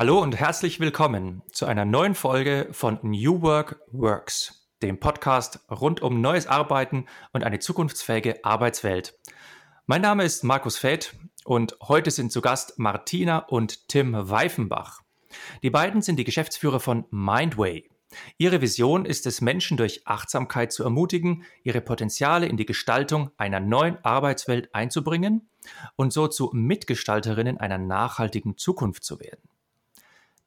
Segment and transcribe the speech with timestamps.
[0.00, 6.00] Hallo und herzlich willkommen zu einer neuen Folge von New Work Works, dem Podcast rund
[6.00, 7.04] um neues Arbeiten
[7.34, 9.18] und eine zukunftsfähige Arbeitswelt.
[9.84, 15.02] Mein Name ist Markus Feld und heute sind zu Gast Martina und Tim Weifenbach.
[15.62, 17.86] Die beiden sind die Geschäftsführer von Mindway.
[18.38, 23.60] Ihre Vision ist es, Menschen durch Achtsamkeit zu ermutigen, ihre Potenziale in die Gestaltung einer
[23.60, 25.50] neuen Arbeitswelt einzubringen
[25.96, 29.50] und so zu Mitgestalterinnen einer nachhaltigen Zukunft zu werden.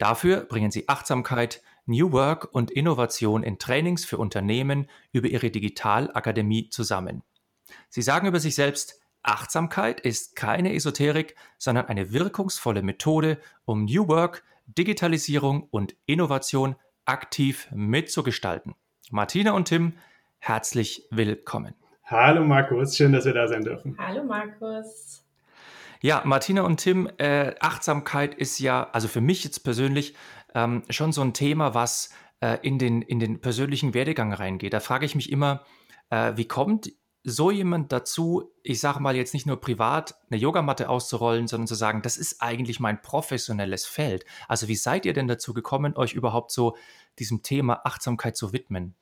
[0.04, 6.68] Dafür bringen sie Achtsamkeit, New Work und Innovation in Trainings für Unternehmen über ihre Digitalakademie
[6.68, 7.23] zusammen.
[7.88, 14.09] Sie sagen über sich selbst, Achtsamkeit ist keine Esoterik, sondern eine wirkungsvolle Methode, um New
[14.09, 18.76] Work, Digitalisierung und Innovation aktiv mitzugestalten.
[19.09, 19.94] Martina und Tim,
[20.40, 21.76] herzlich willkommen.
[22.04, 23.98] Hallo Markus, schön, dass wir da sein dürfen.
[23.98, 25.22] Hallo Markus.
[26.04, 30.16] Ja, Martina und Tim, äh, Achtsamkeit ist ja, also für mich jetzt persönlich,
[30.54, 32.09] ähm, schon so ein Thema, was
[32.42, 34.74] äh, in, den, in den persönlichen Werdegang reingeht.
[34.74, 35.64] Da frage ich mich immer,
[36.09, 36.92] äh, wie kommt
[37.24, 41.76] so jemand dazu, ich sage mal jetzt nicht nur privat eine Yogamatte auszurollen, sondern zu
[41.76, 44.26] sagen, das ist eigentlich mein professionelles Feld.
[44.50, 46.76] Also wie seid ihr denn dazu gekommen, euch überhaupt so
[47.18, 48.94] diesem Thema Achtsamkeit zu widmen?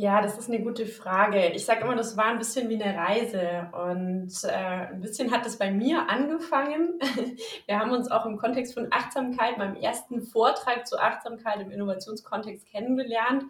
[0.00, 1.48] Ja, das ist eine gute Frage.
[1.48, 5.44] Ich sage immer, das war ein bisschen wie eine Reise und äh, ein bisschen hat
[5.44, 6.98] es bei mir angefangen.
[7.66, 12.66] Wir haben uns auch im Kontext von Achtsamkeit, meinem ersten Vortrag zu Achtsamkeit im Innovationskontext
[12.66, 13.44] kennengelernt.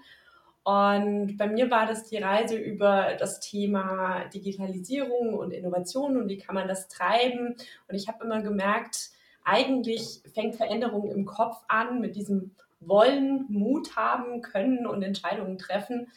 [0.65, 6.39] Und bei mir war das die Reise über das Thema Digitalisierung und Innovation und wie
[6.39, 7.55] kann man das treiben.
[7.87, 9.11] Und ich habe immer gemerkt,
[9.45, 16.09] eigentlich fängt Veränderung im Kopf an mit diesem Wollen, Mut haben, können und Entscheidungen treffen.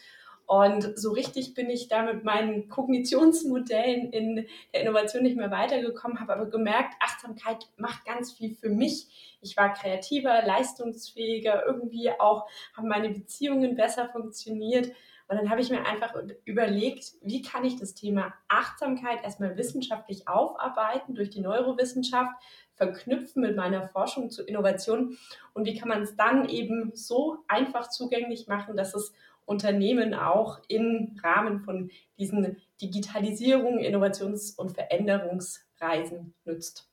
[0.46, 6.20] Und so richtig bin ich da mit meinen Kognitionsmodellen in der Innovation nicht mehr weitergekommen,
[6.20, 9.38] habe aber gemerkt, Achtsamkeit macht ganz viel für mich.
[9.40, 12.46] Ich war kreativer, leistungsfähiger, irgendwie auch
[12.76, 14.92] haben meine Beziehungen besser funktioniert.
[15.26, 20.28] Und dann habe ich mir einfach überlegt, wie kann ich das Thema Achtsamkeit erstmal wissenschaftlich
[20.28, 22.34] aufarbeiten durch die Neurowissenschaft,
[22.74, 25.16] verknüpfen mit meiner Forschung zur Innovation
[25.54, 29.14] und wie kann man es dann eben so einfach zugänglich machen, dass es
[29.46, 36.90] Unternehmen auch im Rahmen von diesen Digitalisierung, Innovations- und Veränderungsreisen nützt.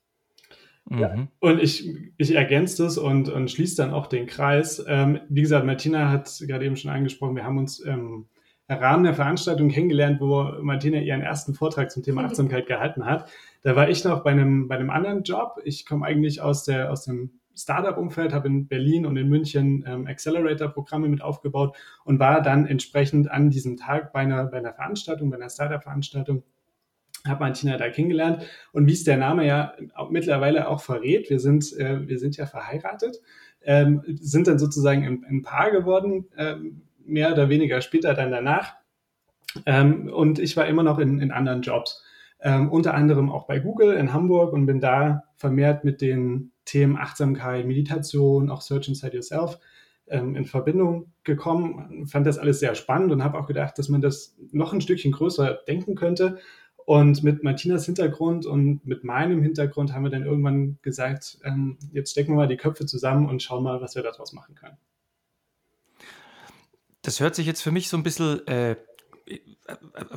[0.89, 1.15] Ja.
[1.15, 1.27] Mhm.
[1.39, 4.83] Und ich, ich ergänze das und, und schließe dann auch den Kreis.
[4.87, 8.27] Ähm, wie gesagt, Martina hat gerade eben schon angesprochen, wir haben uns ähm,
[8.67, 13.29] im Rahmen der Veranstaltung kennengelernt, wo Martina ihren ersten Vortrag zum Thema Achtsamkeit gehalten hat.
[13.63, 15.59] Da war ich noch bei einem, bei einem anderen Job.
[15.63, 20.07] Ich komme eigentlich aus, der, aus dem Startup-Umfeld, habe in Berlin und in München ähm,
[20.07, 21.75] Accelerator-Programme mit aufgebaut
[22.05, 26.43] und war dann entsprechend an diesem Tag bei einer, bei einer Veranstaltung, bei einer Startup-Veranstaltung,
[27.27, 28.43] habe Martina da kennengelernt.
[28.71, 29.73] Und wie es der Name ja
[30.09, 33.21] mittlerweile auch verrät, wir sind, äh, wir sind ja verheiratet,
[33.63, 38.75] ähm, sind dann sozusagen ein, ein Paar geworden, ähm, mehr oder weniger später dann danach.
[39.65, 42.03] Ähm, und ich war immer noch in, in anderen Jobs.
[42.43, 46.97] Ähm, unter anderem auch bei Google in Hamburg und bin da vermehrt mit den Themen
[46.97, 49.59] Achtsamkeit, Meditation, auch Search Inside Yourself
[50.07, 52.07] ähm, in Verbindung gekommen.
[52.07, 55.11] Fand das alles sehr spannend und habe auch gedacht, dass man das noch ein Stückchen
[55.11, 56.39] größer denken könnte.
[56.85, 62.11] Und mit Martinas Hintergrund und mit meinem Hintergrund haben wir dann irgendwann gesagt, ähm, jetzt
[62.11, 64.77] stecken wir mal die Köpfe zusammen und schauen mal, was wir daraus machen können.
[67.03, 68.75] Das hört sich jetzt für mich so ein bisschen äh,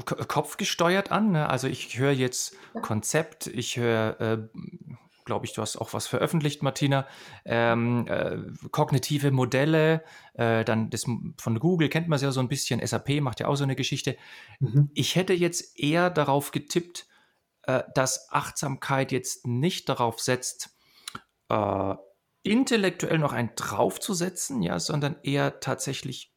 [0.04, 1.32] kopfgesteuert an.
[1.32, 1.48] Ne?
[1.48, 4.38] Also ich höre jetzt Konzept, ich höre äh,
[5.24, 7.06] glaube ich, du hast auch was veröffentlicht, Martina,
[7.44, 8.38] ähm, äh,
[8.70, 10.04] kognitive Modelle,
[10.34, 11.04] äh, dann das
[11.38, 13.76] von Google kennt man es ja so ein bisschen, SAP macht ja auch so eine
[13.76, 14.16] Geschichte.
[14.60, 14.90] Mhm.
[14.94, 17.06] Ich hätte jetzt eher darauf getippt,
[17.62, 20.76] äh, dass Achtsamkeit jetzt nicht darauf setzt,
[21.48, 21.94] äh,
[22.42, 26.34] intellektuell noch einen draufzusetzen, ja, sondern eher tatsächlich,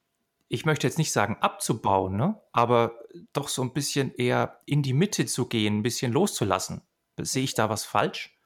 [0.47, 2.97] ich möchte jetzt nicht sagen abzubauen, ne, aber
[3.33, 6.81] doch so ein bisschen eher in die Mitte zu gehen, ein bisschen loszulassen.
[7.19, 8.36] Sehe ich da was falsch?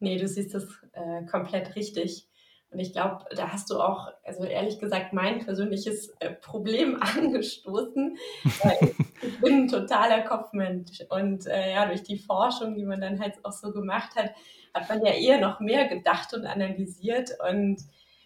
[0.00, 2.28] Nee, du siehst das äh, komplett richtig.
[2.70, 8.18] Und ich glaube, da hast du auch, also ehrlich gesagt, mein persönliches äh, Problem angestoßen.
[9.22, 11.02] ich bin ein totaler Kopfmensch.
[11.08, 14.32] Und äh, ja, durch die Forschung, die man dann halt auch so gemacht hat,
[14.74, 17.30] hat man ja eher noch mehr gedacht und analysiert.
[17.48, 17.78] Und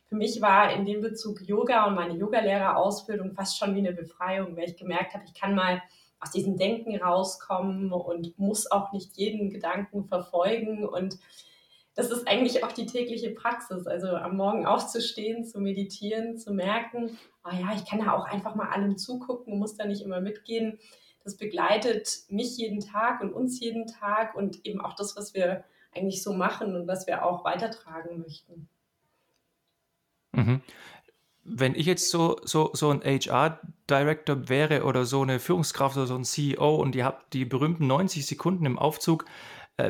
[0.08, 4.56] für mich war in dem Bezug Yoga und meine Yogalehrerausbildung fast schon wie eine Befreiung,
[4.56, 5.80] weil ich gemerkt habe, ich kann mal
[6.20, 10.84] aus diesem Denken rauskommen und muss auch nicht jeden Gedanken verfolgen.
[10.84, 11.18] Und
[11.94, 13.86] das ist eigentlich auch die tägliche Praxis.
[13.86, 18.54] Also am Morgen aufzustehen, zu meditieren, zu merken, oh ja, ich kann da auch einfach
[18.54, 20.78] mal allem zugucken, muss da nicht immer mitgehen.
[21.24, 25.64] Das begleitet mich jeden Tag und uns jeden Tag und eben auch das, was wir
[25.94, 28.68] eigentlich so machen und was wir auch weitertragen möchten.
[30.32, 30.62] Mhm
[31.44, 36.14] wenn ich jetzt so, so, so ein HR-Director wäre oder so eine Führungskraft oder so
[36.14, 39.24] ein CEO und ihr habt die berühmten 90 Sekunden im Aufzug,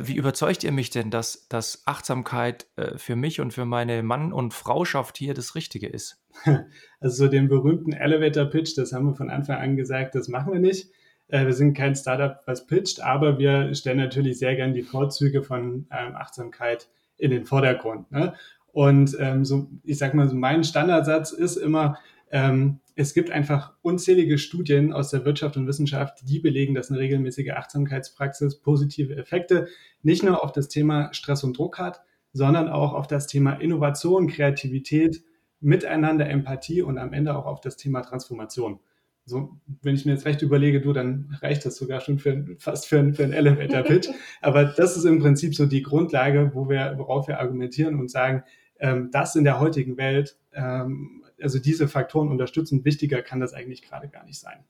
[0.03, 4.33] wie überzeugt ihr mich denn, dass, dass Achtsamkeit äh, für mich und für meine Mann-
[4.33, 6.23] und Frauschaft hier das Richtige ist?
[7.01, 10.61] Also so den berühmten Elevator-Pitch, das haben wir von Anfang an gesagt, das machen wir
[10.61, 10.89] nicht.
[11.29, 15.43] Äh, wir sind kein Startup, was pitcht, aber wir stellen natürlich sehr gern die Vorzüge
[15.43, 18.11] von ähm, Achtsamkeit in den Vordergrund.
[18.13, 18.35] Ne?
[18.73, 21.99] Und ähm, so, ich sag mal, so mein Standardsatz ist immer,
[22.31, 27.01] ähm, es gibt einfach unzählige Studien aus der Wirtschaft und Wissenschaft, die belegen, dass eine
[27.01, 29.69] regelmäßige Achtsamkeitspraxis positive Effekte
[30.03, 32.03] nicht nur auf das Thema Stress und Druck hat,
[32.33, 35.23] sondern auch auf das Thema Innovation, Kreativität,
[35.61, 38.81] Miteinander, Empathie und am Ende auch auf das Thema Transformation.
[39.25, 42.89] So, wenn ich mir jetzt recht überlege, du, dann reicht das sogar schon für, fast
[42.89, 44.09] für, für einen Elevator-Pitch.
[44.41, 48.43] Aber das ist im Prinzip so die Grundlage, wo wir, worauf wir argumentieren und sagen,
[48.81, 53.83] ähm, das in der heutigen Welt, ähm, also diese Faktoren unterstützen, wichtiger kann das eigentlich
[53.83, 54.65] gerade gar nicht sein.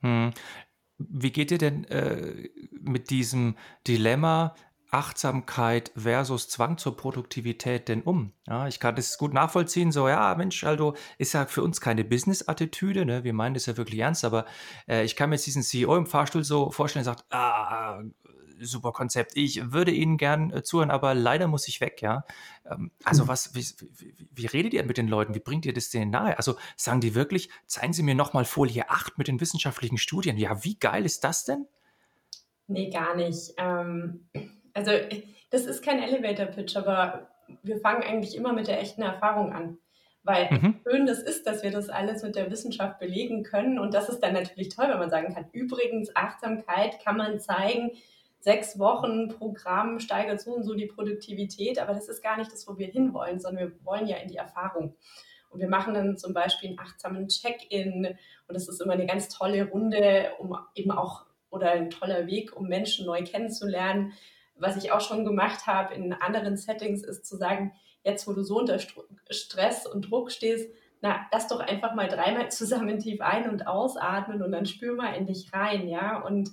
[0.00, 0.30] Hm.
[0.98, 3.56] Wie geht ihr denn äh, mit diesem
[3.86, 4.54] Dilemma
[4.90, 8.32] Achtsamkeit versus Zwang zur Produktivität denn um?
[8.46, 12.04] Ja, ich kann das gut nachvollziehen, so, ja, Mensch, Aldo, ist ja für uns keine
[12.04, 13.24] Business-Attitüde, ne?
[13.24, 14.46] wir meinen das ja wirklich ernst, aber
[14.88, 18.02] äh, ich kann mir jetzt diesen CEO im Fahrstuhl so vorstellen, der sagt, ah,
[18.60, 19.32] super Konzept.
[19.36, 22.24] Ich würde Ihnen gern äh, zuhören, aber leider muss ich weg, ja.
[22.70, 23.28] Ähm, also hm.
[23.28, 23.64] was, wie,
[23.98, 25.34] wie, wie, redet ihr mit den Leuten?
[25.34, 26.36] Wie bringt ihr das denen nahe?
[26.36, 30.36] Also sagen die wirklich, zeigen Sie mir nochmal Folie 8 mit den wissenschaftlichen Studien.
[30.36, 31.66] Ja, wie geil ist das denn?
[32.66, 33.52] Nee, gar nicht.
[33.56, 34.28] Ähm,
[34.74, 34.92] also
[35.50, 37.28] das ist kein Elevator-Pitch, aber
[37.62, 39.78] wir fangen eigentlich immer mit der echten Erfahrung an.
[40.22, 40.80] Weil mhm.
[40.86, 43.78] schön das ist, dass wir das alles mit der Wissenschaft belegen können.
[43.78, 47.92] Und das ist dann natürlich toll, wenn man sagen kann, übrigens, Achtsamkeit kann man zeigen,
[48.40, 52.66] sechs Wochen Programm steigert so und so die Produktivität, aber das ist gar nicht das,
[52.66, 54.96] wo wir hinwollen, sondern wir wollen ja in die Erfahrung.
[55.50, 59.28] Und wir machen dann zum Beispiel einen achtsamen Check-in und das ist immer eine ganz
[59.28, 64.12] tolle Runde, um eben auch oder ein toller Weg, um Menschen neu kennenzulernen.
[64.54, 67.72] Was ich auch schon gemacht habe in anderen Settings, ist zu sagen,
[68.04, 68.78] jetzt wo du so unter
[69.30, 70.70] Stress und Druck stehst,
[71.02, 75.14] na, lass doch einfach mal dreimal zusammen tief ein- und ausatmen und dann spür mal
[75.14, 76.20] in dich rein, ja.
[76.22, 76.50] Und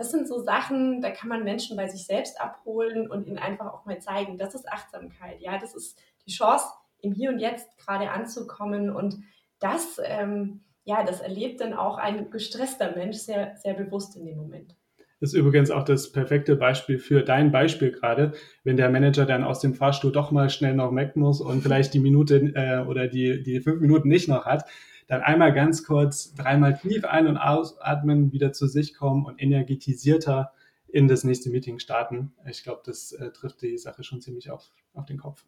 [0.00, 3.66] das sind so Sachen, da kann man Menschen bei sich selbst abholen und ihnen einfach
[3.66, 5.42] auch mal zeigen, das ist Achtsamkeit.
[5.42, 6.64] Ja, das ist die Chance,
[7.02, 8.88] im Hier und Jetzt gerade anzukommen.
[8.88, 9.18] Und
[9.58, 14.38] das, ähm, ja, das erlebt dann auch ein gestresster Mensch sehr, sehr bewusst in dem
[14.38, 14.74] Moment.
[15.20, 18.32] Das ist übrigens auch das perfekte Beispiel für dein Beispiel gerade,
[18.64, 21.92] wenn der Manager dann aus dem Fahrstuhl doch mal schnell noch weg muss und vielleicht
[21.92, 24.64] die Minute äh, oder die, die fünf Minuten nicht noch hat,
[25.10, 30.52] dann einmal ganz kurz dreimal tief ein- und ausatmen, wieder zu sich kommen und energetisierter
[30.86, 32.32] in das nächste Meeting starten.
[32.48, 35.44] Ich glaube, das äh, trifft die Sache schon ziemlich auf, auf den Kopf.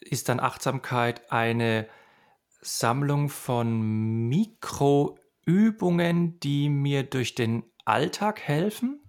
[0.00, 1.88] Ist dann Achtsamkeit eine
[2.60, 9.00] Sammlung von Mikroübungen, die mir durch den Alltag helfen?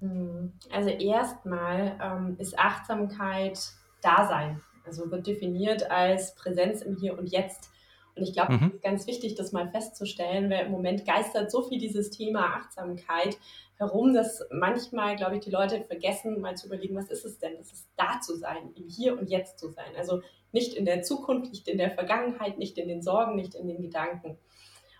[0.00, 3.58] Hm, also erstmal ähm, ist Achtsamkeit
[4.00, 4.62] Dasein.
[4.86, 7.68] Also wird definiert als Präsenz im Hier und Jetzt.
[8.16, 8.66] Und ich glaube, mhm.
[8.68, 12.56] es ist ganz wichtig, das mal festzustellen, weil im Moment geistert so viel dieses Thema
[12.56, 13.36] Achtsamkeit
[13.76, 17.56] herum, dass manchmal, glaube ich, die Leute vergessen, mal zu überlegen, was ist es denn?
[17.58, 19.94] Das ist da zu sein, im Hier und Jetzt zu sein.
[19.98, 23.68] Also nicht in der Zukunft, nicht in der Vergangenheit, nicht in den Sorgen, nicht in
[23.68, 24.38] den Gedanken.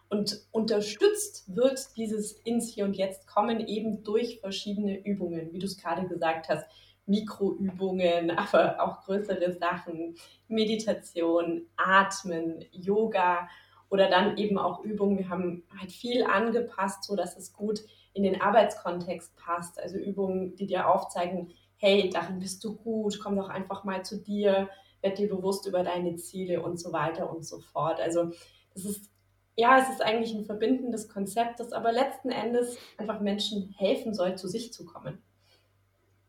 [0.08, 5.66] Und unterstützt wird dieses ins Hier und Jetzt kommen eben durch verschiedene Übungen, wie du
[5.66, 6.66] es gerade gesagt hast.
[7.06, 10.16] Mikroübungen, aber auch größere Sachen,
[10.48, 13.48] Meditation, Atmen, Yoga
[13.88, 15.18] oder dann eben auch Übungen.
[15.18, 17.80] Wir haben halt viel angepasst, so dass es gut
[18.12, 19.80] in den Arbeitskontext passt.
[19.80, 24.18] Also Übungen, die dir aufzeigen, hey, darin bist du gut, komm doch einfach mal zu
[24.18, 24.68] dir,
[25.02, 28.00] werd dir bewusst über deine Ziele und so weiter und so fort.
[28.00, 28.30] Also
[28.74, 29.10] es ist
[29.58, 34.36] ja, es ist eigentlich ein verbindendes Konzept, das aber letzten Endes einfach Menschen helfen soll,
[34.36, 35.22] zu sich zu kommen.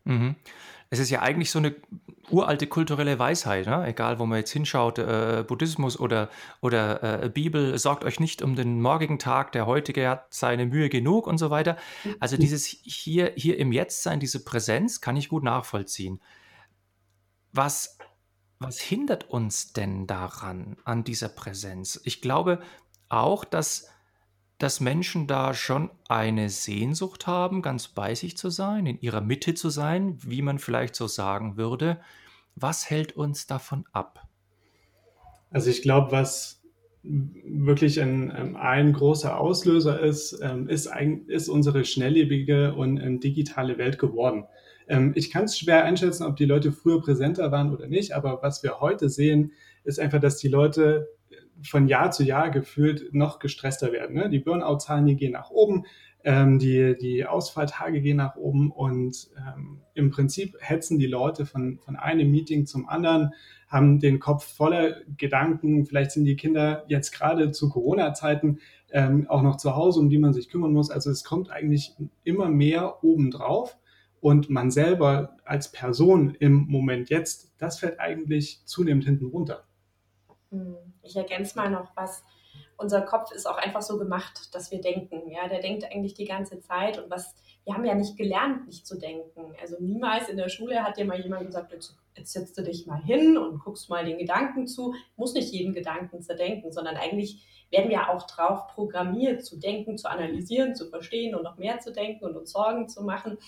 [0.08, 0.36] Mhm.
[0.90, 1.74] Es ist ja eigentlich so eine
[2.30, 3.86] uralte kulturelle Weisheit, ne?
[3.86, 6.30] egal wo man jetzt hinschaut, äh, Buddhismus oder,
[6.62, 10.88] oder äh, Bibel, sorgt euch nicht um den morgigen Tag, der heutige hat seine Mühe
[10.88, 11.76] genug und so weiter.
[12.20, 12.40] Also mhm.
[12.40, 16.20] dieses hier, hier im Jetzt sein, diese Präsenz kann ich gut nachvollziehen.
[17.52, 17.98] Was
[18.58, 22.00] was hindert uns denn daran, an dieser Präsenz?
[22.04, 22.60] Ich glaube
[23.08, 23.88] auch, dass,
[24.58, 29.54] dass Menschen da schon eine Sehnsucht haben, ganz bei sich zu sein, in ihrer Mitte
[29.54, 32.00] zu sein, wie man vielleicht so sagen würde.
[32.56, 34.26] Was hält uns davon ab?
[35.50, 36.60] Also ich glaube, was
[37.02, 43.20] wirklich ein, ähm, ein großer Auslöser ist, ähm, ist, ein, ist unsere schnelllebige und ähm,
[43.20, 44.44] digitale Welt geworden.
[45.12, 48.62] Ich kann es schwer einschätzen, ob die Leute früher präsenter waren oder nicht, aber was
[48.62, 49.52] wir heute sehen,
[49.84, 51.10] ist einfach, dass die Leute
[51.62, 54.16] von Jahr zu Jahr gefühlt noch gestresster werden.
[54.16, 54.28] Ne?
[54.28, 55.84] Die Burnout-Zahlen, die gehen nach oben,
[56.24, 61.78] ähm, die, die Ausfalltage gehen nach oben und ähm, im Prinzip hetzen die Leute von,
[61.78, 63.32] von einem Meeting zum anderen,
[63.68, 65.86] haben den Kopf voller Gedanken.
[65.86, 68.58] Vielleicht sind die Kinder jetzt gerade zu Corona-Zeiten
[68.90, 70.90] ähm, auch noch zu Hause, um die man sich kümmern muss.
[70.90, 73.76] Also es kommt eigentlich immer mehr obendrauf.
[74.20, 79.67] Und man selber als Person im Moment jetzt, das fällt eigentlich zunehmend hinten runter.
[80.50, 82.24] Hm, ich ergänze mal noch was
[82.78, 85.28] unser Kopf ist auch einfach so gemacht, dass wir denken.
[85.30, 88.86] Ja, der denkt eigentlich die ganze Zeit und was, wir haben ja nicht gelernt, nicht
[88.86, 89.54] zu denken.
[89.60, 93.02] Also niemals in der Schule hat dir mal jemand gesagt, jetzt, setzt du dich mal
[93.02, 94.94] hin und guckst mal den Gedanken zu.
[95.16, 100.08] Muss nicht jeden Gedanken zerdenken, sondern eigentlich werden wir auch drauf programmiert, zu denken, zu
[100.08, 103.38] analysieren, zu verstehen und noch mehr zu denken und uns Sorgen zu machen.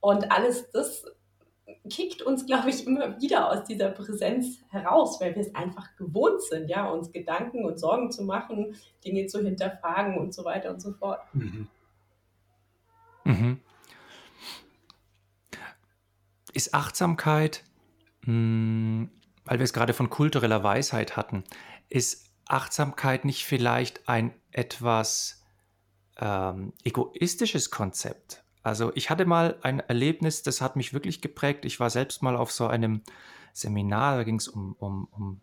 [0.00, 1.04] Und alles das
[1.88, 6.42] kickt uns, glaube ich, immer wieder aus dieser Präsenz heraus, weil wir es einfach gewohnt
[6.42, 10.80] sind, ja, uns Gedanken und Sorgen zu machen, Dinge zu hinterfragen und so weiter und
[10.80, 11.20] so fort.
[11.34, 11.68] Mhm.
[13.24, 13.60] Mhm.
[16.52, 17.64] Ist Achtsamkeit,
[18.22, 19.10] mh, hm,
[19.44, 21.44] weil wir es gerade von kultureller Weisheit hatten,
[21.88, 25.44] ist Achtsamkeit nicht vielleicht ein etwas
[26.18, 28.45] ähm, egoistisches Konzept?
[28.66, 31.64] Also ich hatte mal ein Erlebnis, das hat mich wirklich geprägt.
[31.64, 33.02] Ich war selbst mal auf so einem
[33.52, 35.40] Seminar, da ging es um, um, um,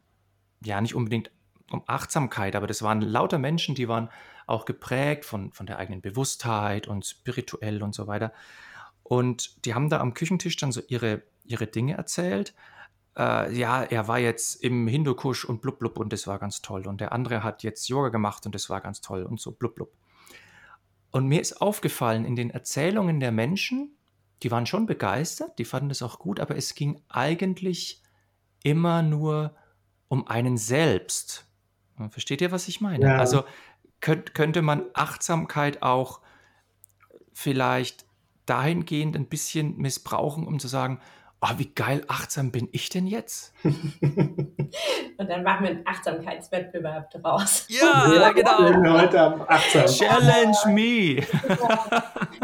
[0.61, 1.31] ja nicht unbedingt
[1.71, 4.09] um Achtsamkeit, aber das waren lauter Menschen, die waren
[4.45, 8.33] auch geprägt von, von der eigenen Bewusstheit und spirituell und so weiter.
[9.03, 12.53] Und die haben da am Küchentisch dann so ihre, ihre Dinge erzählt.
[13.17, 16.87] Äh, ja, er war jetzt im Hindukusch und blub blub und das war ganz toll.
[16.87, 19.75] Und der andere hat jetzt Yoga gemacht und das war ganz toll und so blub
[19.75, 19.93] blub.
[21.13, 23.95] Und mir ist aufgefallen, in den Erzählungen der Menschen,
[24.41, 28.01] die waren schon begeistert, die fanden das auch gut, aber es ging eigentlich
[28.63, 29.55] immer nur
[30.07, 31.45] um einen selbst.
[32.09, 33.05] Versteht ihr, was ich meine?
[33.05, 33.17] Ja.
[33.17, 33.43] Also
[34.01, 36.19] könnt, könnte man Achtsamkeit auch
[37.31, 38.07] vielleicht
[38.47, 40.99] dahingehend ein bisschen missbrauchen, um zu sagen,
[41.43, 43.53] oh, wie geil achtsam bin ich denn jetzt?
[43.63, 47.67] Und dann machen wir einen Achtsamkeitswettbewerb draus.
[47.69, 48.93] Ja, ja genau.
[48.93, 49.85] Heute am Achtsam.
[49.85, 51.17] Challenge me.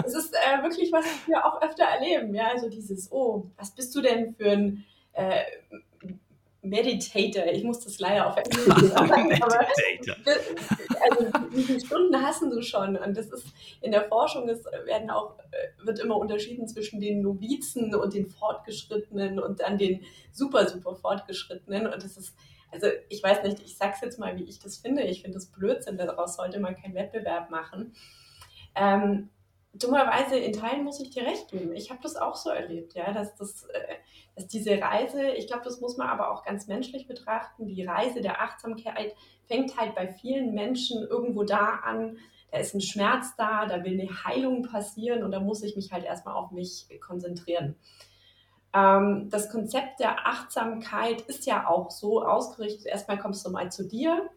[0.05, 2.33] Es ist äh, wirklich, was wir auch öfter erleben.
[2.35, 5.43] Ja, also dieses, oh, was bist du denn für ein äh,
[6.69, 7.45] Meditator.
[7.51, 9.27] Ich muss das leider auf Englisch sagen.
[9.27, 10.15] Meditator.
[11.09, 12.95] also wie viele Stunden hast du schon?
[12.97, 13.47] Und das ist
[13.81, 18.27] in der Forschung ist, werden auch, äh, wird immer unterschieden zwischen den Novizen und den
[18.27, 21.87] Fortgeschrittenen und dann den super, super Fortgeschrittenen.
[21.87, 22.35] Und das ist,
[22.71, 25.03] also ich weiß nicht, ich sag's jetzt mal, wie ich das finde.
[25.03, 27.93] Ich finde das Blödsinn, daraus sollte man keinen Wettbewerb machen.
[28.75, 29.29] Ähm,
[29.73, 31.73] dummerweise in Teilen muss ich dir recht geben.
[31.75, 33.95] Ich habe das auch so erlebt, ja, dass das, äh,
[34.35, 37.67] dass diese Reise, ich glaube, das muss man aber auch ganz menschlich betrachten.
[37.67, 39.15] Die Reise der Achtsamkeit
[39.47, 42.17] fängt halt bei vielen Menschen irgendwo da an.
[42.51, 45.91] Da ist ein Schmerz da, da will eine Heilung passieren und da muss ich mich
[45.91, 47.75] halt erstmal auf mich konzentrieren.
[48.73, 52.87] Ähm, das Konzept der Achtsamkeit ist ja auch so ausgerichtet.
[52.87, 54.29] Erstmal kommst du mal zu dir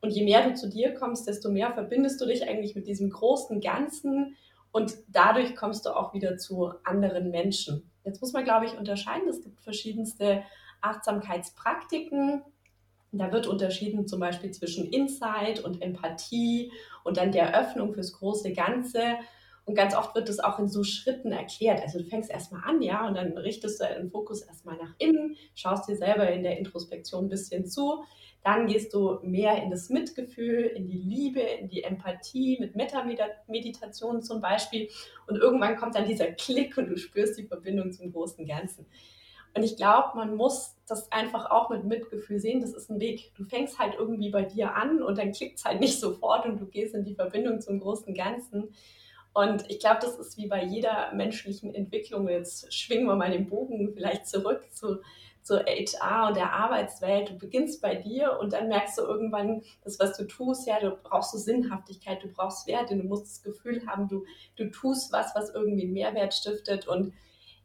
[0.00, 3.10] und je mehr du zu dir kommst, desto mehr verbindest du dich eigentlich mit diesem
[3.10, 4.36] großen Ganzen
[4.72, 7.90] und dadurch kommst du auch wieder zu anderen Menschen.
[8.04, 9.28] Jetzt muss man, glaube ich, unterscheiden.
[9.28, 10.42] Es gibt verschiedenste
[10.80, 12.42] Achtsamkeitspraktiken.
[13.12, 16.72] Da wird unterschieden zum Beispiel zwischen Insight und Empathie
[17.04, 19.18] und dann der Öffnung fürs große Ganze.
[19.64, 21.80] Und ganz oft wird das auch in so Schritten erklärt.
[21.82, 25.36] Also du fängst erstmal an, ja, und dann richtest du deinen Fokus erstmal nach innen,
[25.54, 28.02] schaust dir selber in der Introspektion ein bisschen zu,
[28.44, 34.22] dann gehst du mehr in das Mitgefühl, in die Liebe, in die Empathie, mit Metameditation
[34.22, 34.88] zum Beispiel.
[35.26, 38.86] Und irgendwann kommt dann dieser Klick und du spürst die Verbindung zum großen Ganzen.
[39.54, 42.62] Und ich glaube, man muss das einfach auch mit Mitgefühl sehen.
[42.62, 43.32] Das ist ein Weg.
[43.36, 46.58] Du fängst halt irgendwie bei dir an und dann klickt es halt nicht sofort und
[46.58, 48.74] du gehst in die Verbindung zum großen Ganzen.
[49.34, 52.28] Und ich glaube, das ist wie bei jeder menschlichen Entwicklung.
[52.28, 55.00] Jetzt schwingen wir mal den Bogen vielleicht zurück zu
[55.42, 57.30] zur HR und der Arbeitswelt.
[57.30, 60.96] Du beginnst bei dir und dann merkst du irgendwann, das, was du tust, ja, du
[61.02, 64.24] brauchst so Sinnhaftigkeit, du brauchst Werte, du musst das Gefühl haben, du,
[64.56, 67.12] du tust was, was irgendwie einen Mehrwert stiftet und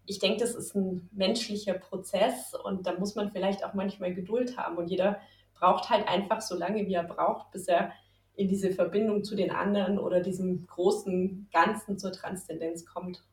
[0.05, 4.57] ich denke, das ist ein menschlicher Prozess und da muss man vielleicht auch manchmal Geduld
[4.57, 5.19] haben und jeder
[5.53, 7.91] braucht halt einfach so lange, wie er braucht, bis er
[8.35, 13.23] in diese Verbindung zu den anderen oder diesem großen Ganzen zur Transzendenz kommt.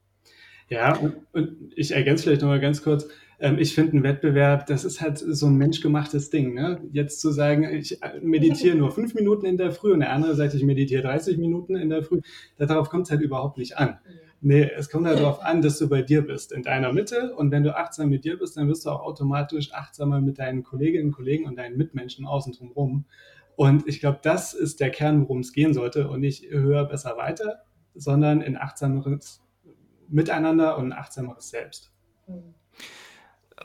[0.69, 0.97] Ja,
[1.33, 3.07] und ich ergänze vielleicht nochmal ganz kurz.
[3.41, 6.55] Ähm, ich finde, ein Wettbewerb, das ist halt so ein menschgemachtes Ding.
[6.55, 6.81] Ne?
[6.93, 10.55] Jetzt zu sagen, ich meditiere nur fünf Minuten in der Früh und der andere sagt,
[10.55, 12.21] ich meditiere 30 Minuten in der Früh,
[12.59, 13.99] darauf kommt es halt überhaupt nicht an.
[14.47, 17.35] Nee, es kommt halt darauf an, dass du bei dir bist, in deiner Mitte.
[17.35, 20.63] Und wenn du achtsam mit dir bist, dann wirst du auch automatisch achtsamer mit deinen
[20.63, 23.05] Kolleginnen und Kollegen und deinen Mitmenschen außen drum rum.
[23.57, 26.09] Und ich glaube, das ist der Kern, worum es gehen sollte.
[26.11, 27.63] Und nicht höher, besser, weiter,
[27.95, 29.43] sondern in achtsameres
[30.09, 31.91] Miteinander und ein achtsameres Selbst.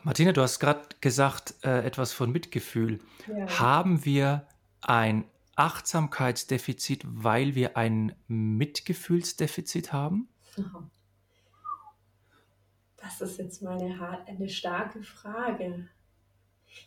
[0.04, 3.00] Martina, du hast gerade gesagt, äh, etwas von Mitgefühl.
[3.28, 3.60] Ja.
[3.60, 4.48] Haben wir
[4.82, 10.30] ein Achtsamkeitsdefizit, weil wir ein Mitgefühlsdefizit haben?
[12.98, 15.90] Das ist jetzt mal eine, eine starke Frage.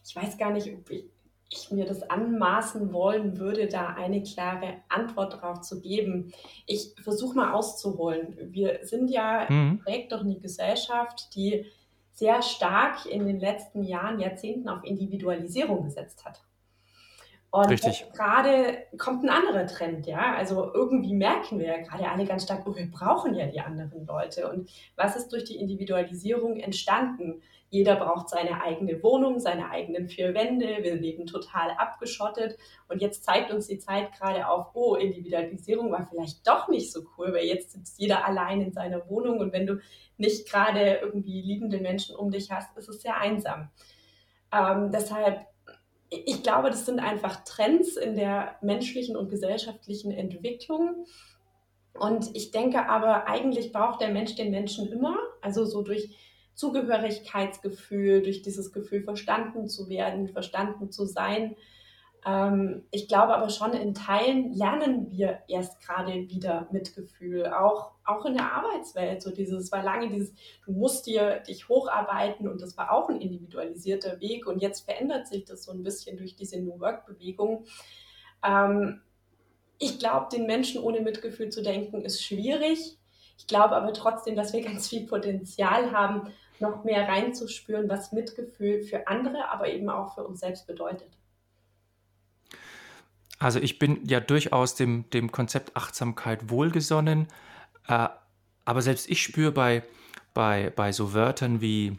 [0.04, 1.04] Ich weiß gar nicht, ob ich,
[1.50, 6.32] ich mir das anmaßen wollen würde, da eine klare Antwort darauf zu geben.
[6.66, 8.36] Ich versuche mal auszuholen.
[8.52, 9.80] Wir sind ja mhm.
[9.80, 11.66] prägt durch eine Gesellschaft, die
[12.12, 16.42] sehr stark in den letzten Jahren, Jahrzehnten auf Individualisierung gesetzt hat.
[17.50, 18.06] Und Richtig.
[18.14, 20.34] gerade kommt ein anderer Trend, ja.
[20.34, 24.06] Also irgendwie merken wir ja gerade alle ganz stark, oh, wir brauchen ja die anderen
[24.06, 24.50] Leute.
[24.50, 27.42] Und was ist durch die Individualisierung entstanden?
[27.72, 30.66] Jeder braucht seine eigene Wohnung, seine eigenen vier Wände.
[30.82, 32.58] Wir leben total abgeschottet.
[32.86, 37.00] Und jetzt zeigt uns die Zeit gerade auf, oh, Individualisierung war vielleicht doch nicht so
[37.16, 39.38] cool, weil jetzt sitzt jeder allein in seiner Wohnung.
[39.38, 39.80] Und wenn du
[40.18, 43.70] nicht gerade irgendwie liebende Menschen um dich hast, ist es sehr einsam.
[44.52, 45.46] Ähm, deshalb
[46.10, 51.06] ich glaube, das sind einfach Trends in der menschlichen und gesellschaftlichen Entwicklung.
[51.94, 56.14] Und ich denke aber, eigentlich braucht der Mensch den Menschen immer, also so durch
[56.54, 61.56] Zugehörigkeitsgefühl, durch dieses Gefühl, verstanden zu werden, verstanden zu sein,
[62.24, 68.24] ähm, ich glaube aber schon, in Teilen lernen wir erst gerade wieder Mitgefühl, auch, auch
[68.24, 69.22] in der Arbeitswelt.
[69.22, 70.32] So dieses war lange dieses,
[70.64, 75.26] du musst dir dich hocharbeiten und das war auch ein individualisierter Weg und jetzt verändert
[75.26, 77.64] sich das so ein bisschen durch diese New Work-Bewegung.
[78.44, 79.00] Ähm,
[79.78, 82.98] ich glaube, den Menschen ohne Mitgefühl zu denken, ist schwierig.
[83.36, 86.32] Ich glaube aber trotzdem, dass wir ganz viel Potenzial haben,
[86.62, 91.18] noch mehr reinzuspüren, was Mitgefühl für andere, aber eben auch für uns selbst bedeutet.
[93.38, 97.26] Also ich bin ja durchaus dem, dem Konzept Achtsamkeit wohlgesonnen,
[97.88, 98.08] äh,
[98.64, 99.82] aber selbst ich spüre bei,
[100.32, 101.98] bei, bei so Wörtern wie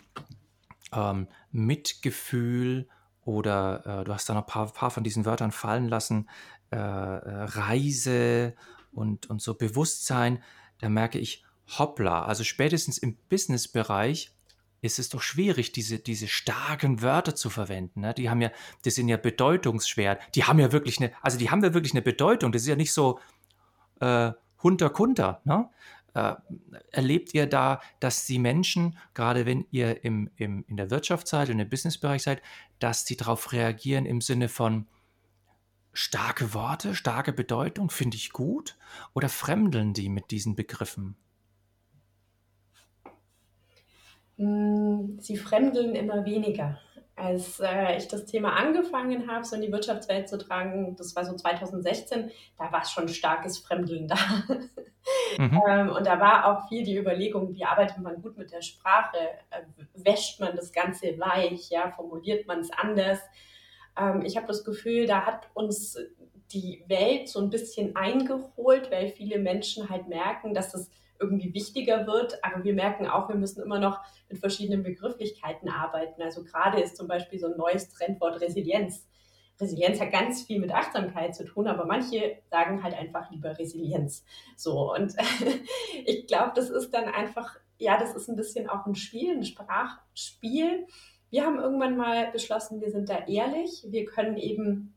[0.93, 2.87] ähm, Mitgefühl
[3.25, 6.29] oder äh, du hast da noch ein paar, paar von diesen Wörtern fallen lassen,
[6.71, 8.55] äh, äh Reise
[8.93, 10.41] und, und so Bewusstsein,
[10.79, 11.43] da merke ich,
[11.77, 14.31] hoppla, also spätestens im Business-Bereich
[14.83, 18.01] ist es doch schwierig, diese, diese starken Wörter zu verwenden.
[18.01, 18.13] Ne?
[18.13, 18.51] Die haben ja,
[18.83, 20.19] die sind ja bedeutungsschwer.
[20.35, 22.51] Die haben ja wirklich eine, also die haben ja wirklich eine Bedeutung.
[22.51, 23.19] Das ist ja nicht so
[24.01, 25.41] äh, Hunter Kunter.
[25.45, 25.69] Ne?
[26.13, 26.35] Äh,
[26.91, 31.49] erlebt ihr da, dass die Menschen, gerade wenn ihr im, im, in der Wirtschaft seid
[31.49, 32.41] und im Businessbereich seid,
[32.79, 34.85] dass sie darauf reagieren im Sinne von
[35.93, 38.77] starke Worte, starke Bedeutung, finde ich gut?
[39.13, 41.15] Oder fremdeln die mit diesen Begriffen?
[43.05, 43.11] Hm,
[44.37, 46.79] sie fremdeln immer weniger.
[47.15, 51.23] Als äh, ich das Thema angefangen habe, so in die Wirtschaftswelt zu tragen, das war
[51.23, 54.17] so 2016, da war schon starkes Fremdeln da.
[55.37, 55.61] Mhm.
[55.67, 59.17] ähm, und da war auch viel die Überlegung, wie arbeitet man gut mit der Sprache,
[59.51, 59.61] äh,
[59.93, 63.19] wäscht man das Ganze weich, ja, formuliert man es anders.
[63.99, 65.97] Ähm, ich habe das Gefühl, da hat uns
[66.51, 70.89] die Welt so ein bisschen eingeholt, weil viele Menschen halt merken, dass es
[71.23, 72.43] irgendwie wichtiger wird.
[72.43, 76.21] Aber wir merken auch, wir müssen immer noch mit verschiedenen Begrifflichkeiten arbeiten.
[76.21, 79.07] Also gerade ist zum Beispiel so ein neues Trendwort Resilienz.
[79.59, 84.25] Resilienz hat ganz viel mit Achtsamkeit zu tun, aber manche sagen halt einfach lieber Resilienz.
[84.57, 85.13] So, und
[86.05, 89.43] ich glaube, das ist dann einfach, ja, das ist ein bisschen auch ein Spiel, ein
[89.43, 90.87] Sprachspiel.
[91.29, 93.85] Wir haben irgendwann mal beschlossen, wir sind da ehrlich.
[93.87, 94.92] Wir können eben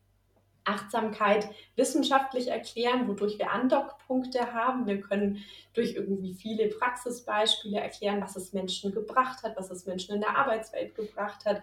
[0.67, 4.87] Achtsamkeit wissenschaftlich erklären, wodurch wir Andockpunkte haben.
[4.87, 10.15] Wir können durch irgendwie viele Praxisbeispiele erklären, was es Menschen gebracht hat, was es Menschen
[10.15, 11.63] in der Arbeitswelt gebracht hat.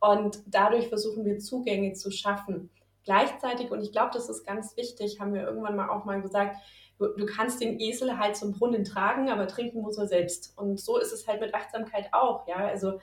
[0.00, 2.70] Und dadurch versuchen wir Zugänge zu schaffen.
[3.04, 6.56] Gleichzeitig, und ich glaube, das ist ganz wichtig, haben wir irgendwann mal auch mal gesagt,
[6.98, 10.52] du, kannst den Esel halt zum Brunnen tragen, aber trinken muss er selbst.
[10.56, 12.46] Und so ist es halt mit Achtsamkeit auch.
[12.46, 13.00] Ja, also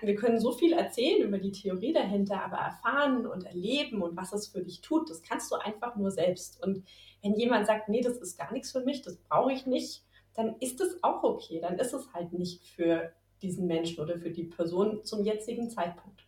[0.00, 4.32] wir können so viel erzählen über die Theorie dahinter, aber erfahren und erleben und was
[4.32, 6.62] es für dich tut, das kannst du einfach nur selbst.
[6.62, 6.82] Und
[7.22, 10.02] wenn jemand sagt, nee, das ist gar nichts für mich, das brauche ich nicht,
[10.34, 11.60] dann ist es auch okay.
[11.60, 16.24] Dann ist es halt nicht für diesen Menschen oder für die Person zum jetzigen Zeitpunkt.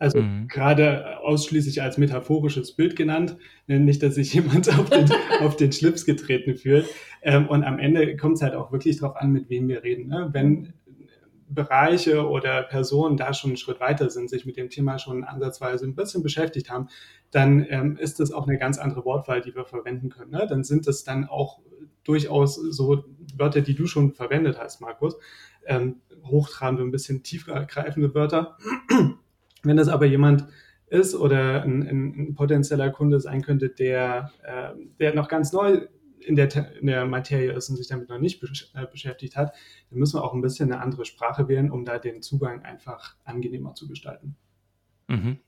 [0.00, 0.46] Also mhm.
[0.46, 6.04] gerade ausschließlich als metaphorisches Bild genannt, nicht, dass sich jemand auf den, auf den Schlips
[6.04, 6.86] getreten fühlt.
[7.22, 10.08] Ähm, und am Ende kommt es halt auch wirklich darauf an, mit wem wir reden.
[10.08, 10.28] Ne?
[10.32, 10.72] Wenn
[11.48, 15.86] Bereiche oder Personen da schon einen Schritt weiter sind, sich mit dem Thema schon ansatzweise
[15.86, 16.88] ein bisschen beschäftigt haben,
[17.30, 20.30] dann ähm, ist das auch eine ganz andere Wortwahl, die wir verwenden können.
[20.30, 20.46] Ne?
[20.48, 21.60] Dann sind das dann auch
[22.04, 23.04] durchaus so
[23.36, 25.16] Wörter, die du schon verwendet hast, Markus.
[25.66, 28.56] Ähm, hochtrabende, ein bisschen tiefgreifende Wörter.
[29.62, 30.46] Wenn das aber jemand
[30.86, 35.86] ist oder ein, ein, potenzieller Kunde sein könnte, der, äh, der noch ganz neu
[36.20, 39.54] in der, in der Materie ist und sich damit noch nicht besch äh, beschäftigt hat,
[39.90, 43.16] dann müssen wir auch ein bisschen eine andere Sprache wählen, um da den Zugang einfach
[43.24, 44.36] angenehmer zu gestalten.
[45.08, 45.38] Mhm.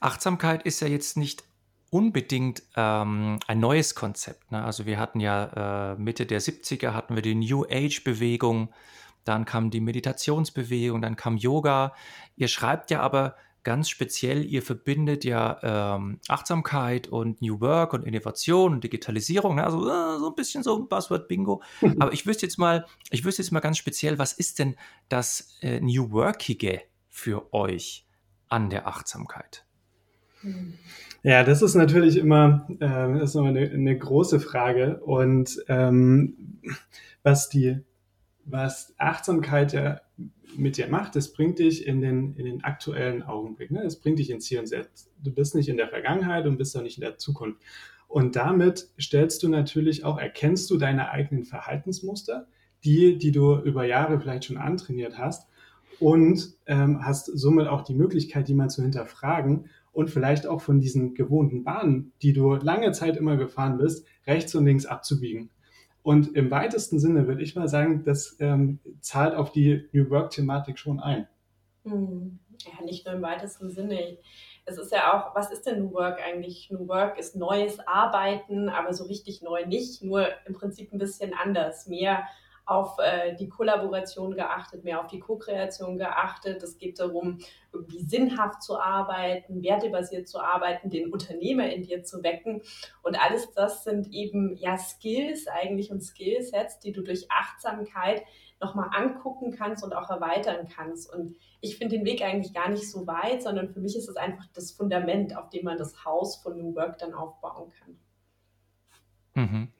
[0.00, 1.44] Achtsamkeit ist ja jetzt nicht
[1.90, 4.52] unbedingt ähm, ein neues Konzept.
[4.52, 4.62] Ne?
[4.62, 8.72] Also wir hatten ja äh, Mitte der 70er hatten wir die New Age Bewegung,
[9.24, 11.94] dann kam die Meditationsbewegung, dann kam Yoga.
[12.36, 13.36] Ihr schreibt ja aber
[13.68, 15.58] ganz speziell, ihr verbindet ja
[15.96, 19.64] ähm, Achtsamkeit und New Work und Innovation und Digitalisierung, ne?
[19.64, 21.60] also äh, so ein bisschen so ein Buzzword-Bingo.
[21.98, 24.74] Aber ich wüsste jetzt mal, ich wüsste jetzt mal ganz speziell, was ist denn
[25.10, 28.06] das äh, New Workige für euch
[28.48, 29.66] an der Achtsamkeit?
[31.22, 34.98] Ja, das ist natürlich immer, äh, ist immer eine, eine, große Frage.
[35.00, 36.62] Und ähm,
[37.22, 37.80] was die,
[38.50, 40.00] was Achtsamkeit ja
[40.56, 43.70] mit dir macht, das bringt dich in den, in den aktuellen Augenblick.
[43.70, 43.82] Ne?
[43.82, 45.10] Das bringt dich ins Hier und Jetzt.
[45.22, 47.60] Du bist nicht in der Vergangenheit und bist auch nicht in der Zukunft.
[48.08, 52.48] Und damit stellst du natürlich auch, erkennst du deine eigenen Verhaltensmuster,
[52.84, 55.48] die, die du über Jahre vielleicht schon antrainiert hast
[56.00, 60.80] und ähm, hast somit auch die Möglichkeit, die mal zu hinterfragen und vielleicht auch von
[60.80, 65.50] diesen gewohnten Bahnen, die du lange Zeit immer gefahren bist, rechts und links abzubiegen.
[66.02, 70.78] Und im weitesten Sinne würde ich mal sagen, das ähm, zahlt auf die New Work-Thematik
[70.78, 71.28] schon ein.
[71.84, 72.38] Hm.
[72.60, 74.18] Ja, nicht nur im weitesten Sinne.
[74.64, 76.70] Es ist ja auch, was ist denn New Work eigentlich?
[76.70, 81.32] New Work ist neues Arbeiten, aber so richtig neu nicht, nur im Prinzip ein bisschen
[81.34, 81.86] anders.
[81.86, 82.24] Mehr
[82.68, 86.62] auf äh, die Kollaboration geachtet, mehr auf die Co-Kreation geachtet.
[86.62, 87.38] Es geht darum,
[87.72, 92.60] irgendwie sinnhaft zu arbeiten, wertebasiert zu arbeiten, den Unternehmer in dir zu wecken.
[93.02, 98.22] Und alles das sind eben ja Skills eigentlich und Skillsets, die du durch Achtsamkeit
[98.60, 101.10] nochmal angucken kannst und auch erweitern kannst.
[101.10, 104.16] Und ich finde den Weg eigentlich gar nicht so weit, sondern für mich ist es
[104.16, 107.98] einfach das Fundament, auf dem man das Haus von New Work dann aufbauen kann.
[109.34, 109.72] Mhm.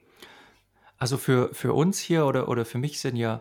[0.98, 3.40] Also für, für uns hier oder, oder für mich sind ja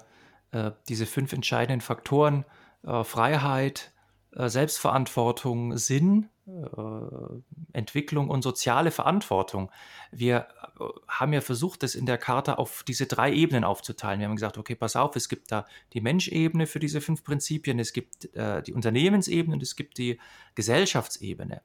[0.52, 2.46] äh, diese fünf entscheidenden Faktoren
[2.84, 3.92] äh, Freiheit,
[4.36, 6.52] äh, Selbstverantwortung, Sinn, äh,
[7.74, 9.72] Entwicklung und soziale Verantwortung.
[10.12, 10.48] Wir
[10.80, 14.20] äh, haben ja versucht, das in der Karte auf diese drei Ebenen aufzuteilen.
[14.20, 17.80] Wir haben gesagt, okay, pass auf, es gibt da die Menschebene für diese fünf Prinzipien,
[17.80, 20.20] es gibt äh, die Unternehmensebene und es gibt die
[20.56, 21.62] Gesellschaftsebene.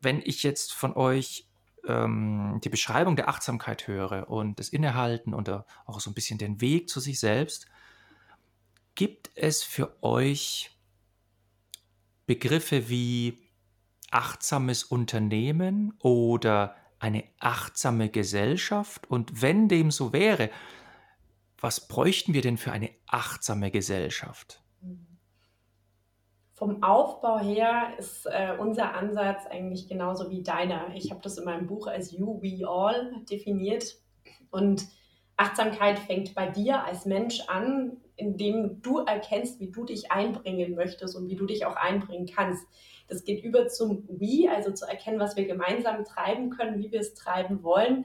[0.00, 1.47] Wenn ich jetzt von euch
[1.88, 6.60] ähm, die Beschreibung der Achtsamkeit höre und das Innehalten und auch so ein bisschen den
[6.60, 7.66] Weg zu sich selbst,
[8.94, 10.70] gibt es für euch
[12.26, 13.48] Begriffe wie
[14.10, 19.08] achtsames Unternehmen oder eine achtsame Gesellschaft?
[19.08, 20.50] Und wenn dem so wäre,
[21.60, 24.62] was bräuchten wir denn für eine achtsame Gesellschaft?
[26.58, 30.88] Vom Aufbau her ist äh, unser Ansatz eigentlich genauso wie deiner.
[30.96, 33.94] Ich habe das in meinem Buch als You, We All definiert.
[34.50, 34.84] Und
[35.36, 41.14] Achtsamkeit fängt bei dir als Mensch an, indem du erkennst, wie du dich einbringen möchtest
[41.14, 42.66] und wie du dich auch einbringen kannst.
[43.06, 46.98] Das geht über zum We, also zu erkennen, was wir gemeinsam treiben können, wie wir
[46.98, 48.04] es treiben wollen,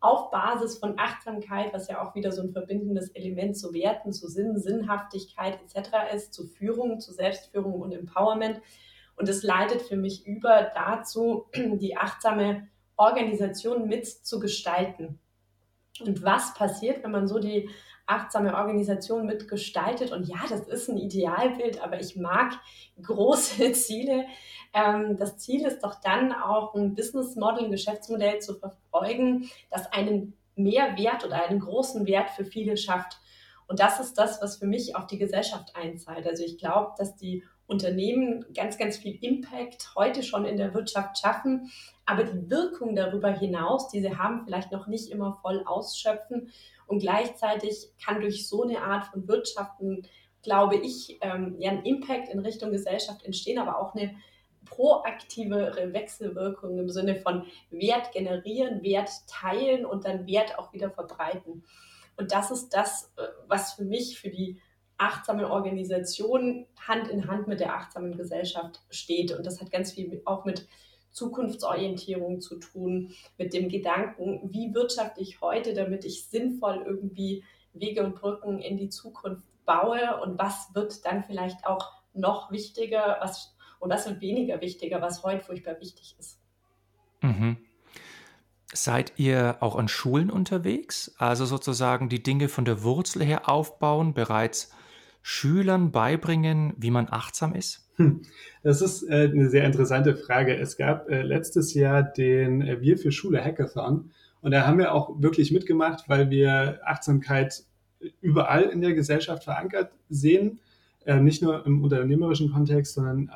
[0.00, 4.28] auf Basis von Achtsamkeit, was ja auch wieder so ein verbindendes Element zu Werten, zu
[4.28, 6.14] Sinn, Sinnhaftigkeit etc.
[6.14, 8.60] ist, zu Führung, zu Selbstführung und Empowerment.
[9.16, 15.18] Und es leitet für mich über dazu, die achtsame Organisation mitzugestalten.
[16.00, 17.68] Und was passiert, wenn man so die
[18.10, 20.12] achtsame Organisation mitgestaltet?
[20.12, 22.52] Und ja, das ist ein Idealbild, aber ich mag
[23.02, 24.26] große Ziele.
[24.74, 29.92] Ähm, das Ziel ist doch dann auch ein Business Model, ein Geschäftsmodell zu verfolgen, das
[29.92, 33.18] einen Mehrwert oder einen großen Wert für viele schafft.
[33.66, 36.26] Und das ist das, was für mich auf die Gesellschaft einzahlt.
[36.26, 41.18] Also ich glaube, dass die Unternehmen ganz, ganz viel Impact heute schon in der Wirtschaft
[41.18, 41.70] schaffen,
[42.04, 46.50] aber die Wirkung darüber hinaus, die sie haben, vielleicht noch nicht immer voll ausschöpfen.
[46.90, 50.08] Und gleichzeitig kann durch so eine Art von Wirtschaften,
[50.42, 54.16] glaube ich, ähm, ja ein Impact in Richtung Gesellschaft entstehen, aber auch eine
[54.64, 61.62] proaktivere Wechselwirkung im Sinne von Wert generieren, Wert teilen und dann Wert auch wieder verbreiten.
[62.16, 64.60] Und das ist das, äh, was für mich für die
[64.98, 69.30] achtsame Organisation Hand in Hand mit der achtsamen Gesellschaft steht.
[69.30, 70.66] Und das hat ganz viel auch mit
[71.10, 78.04] Zukunftsorientierung zu tun, mit dem Gedanken, wie wirtschafte ich heute, damit ich sinnvoll irgendwie Wege
[78.04, 83.54] und Brücken in die Zukunft baue und was wird dann vielleicht auch noch wichtiger was,
[83.78, 86.40] und was wird weniger wichtiger, was heute furchtbar wichtig ist.
[87.22, 87.56] Mhm.
[88.72, 91.14] Seid ihr auch an Schulen unterwegs?
[91.18, 94.72] Also sozusagen die Dinge von der Wurzel her aufbauen, bereits
[95.22, 97.88] Schülern beibringen, wie man achtsam ist?
[97.96, 98.22] Hm.
[98.62, 100.56] Das ist äh, eine sehr interessante Frage.
[100.56, 104.94] Es gab äh, letztes Jahr den äh, Wir für Schule Hackathon und da haben wir
[104.94, 107.62] auch wirklich mitgemacht, weil wir Achtsamkeit
[108.22, 110.60] überall in der Gesellschaft verankert sehen.
[111.06, 113.30] Nicht nur im unternehmerischen Kontext, sondern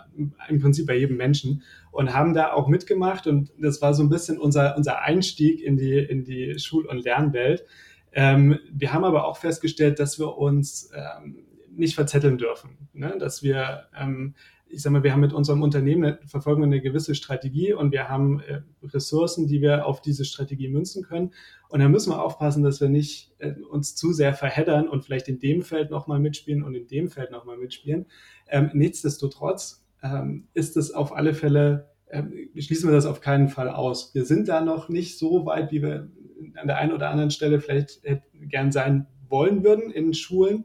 [0.48, 4.10] im Prinzip bei jedem Menschen und haben da auch mitgemacht und das war so ein
[4.10, 7.64] bisschen unser, unser Einstieg in die, in die Schul- und Lernwelt.
[8.12, 11.44] Ähm, wir haben aber auch festgestellt, dass wir uns ähm,
[11.76, 12.88] nicht verzetteln dürfen.
[12.92, 13.16] Ne?
[13.18, 14.34] Dass wir, ähm,
[14.66, 18.40] ich sag mal, wir haben mit unserem Unternehmen verfolgen eine gewisse Strategie und wir haben
[18.40, 21.32] äh, Ressourcen, die wir auf diese Strategie münzen können.
[21.68, 25.28] Und da müssen wir aufpassen, dass wir nicht äh, uns zu sehr verheddern und vielleicht
[25.28, 28.06] in dem Feld nochmal mitspielen und in dem Feld nochmal mitspielen.
[28.48, 33.68] Ähm, nichtsdestotrotz ähm, ist es auf alle Fälle, ähm, schließen wir das auf keinen Fall
[33.68, 34.14] aus.
[34.14, 36.10] Wir sind da noch nicht so weit, wie wir
[36.56, 40.64] an der einen oder anderen Stelle vielleicht äh, gern sein wollen würden in Schulen.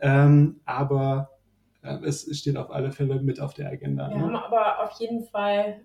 [0.00, 1.30] Ähm, aber
[1.82, 4.08] äh, es steht auf alle Fälle mit auf der Agenda.
[4.08, 4.22] Wir ne?
[4.22, 5.80] haben aber auf jeden Fall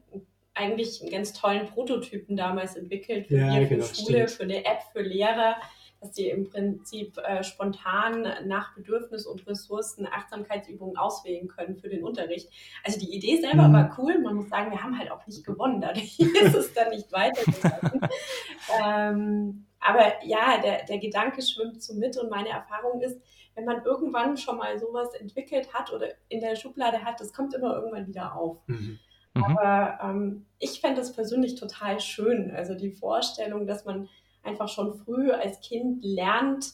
[0.54, 4.32] eigentlich einen ganz tollen Prototypen damals entwickelt für, ja, für genau, Schule, stimmt.
[4.32, 5.56] für eine App für Lehrer,
[6.02, 12.04] dass die im Prinzip äh, spontan nach Bedürfnis und Ressourcen Achtsamkeitsübungen auswählen können für den
[12.04, 12.50] Unterricht.
[12.84, 13.74] Also die Idee selber mhm.
[13.74, 14.20] war cool.
[14.20, 15.80] Man muss sagen, wir haben halt auch nicht gewonnen.
[15.80, 18.02] Dadurch ist es dann nicht weitergegangen.
[18.84, 23.20] ähm, aber ja, der, der Gedanke schwimmt so mit und meine Erfahrung ist,
[23.56, 27.54] wenn man irgendwann schon mal sowas entwickelt hat oder in der Schublade hat, das kommt
[27.54, 28.58] immer irgendwann wieder auf.
[28.68, 29.00] Mhm.
[29.34, 29.44] mhm.
[29.44, 32.52] Aber ähm, ich fände es persönlich total schön.
[32.52, 34.10] Also die Vorstellung, dass man
[34.44, 36.74] einfach schon früh als Kind lernt,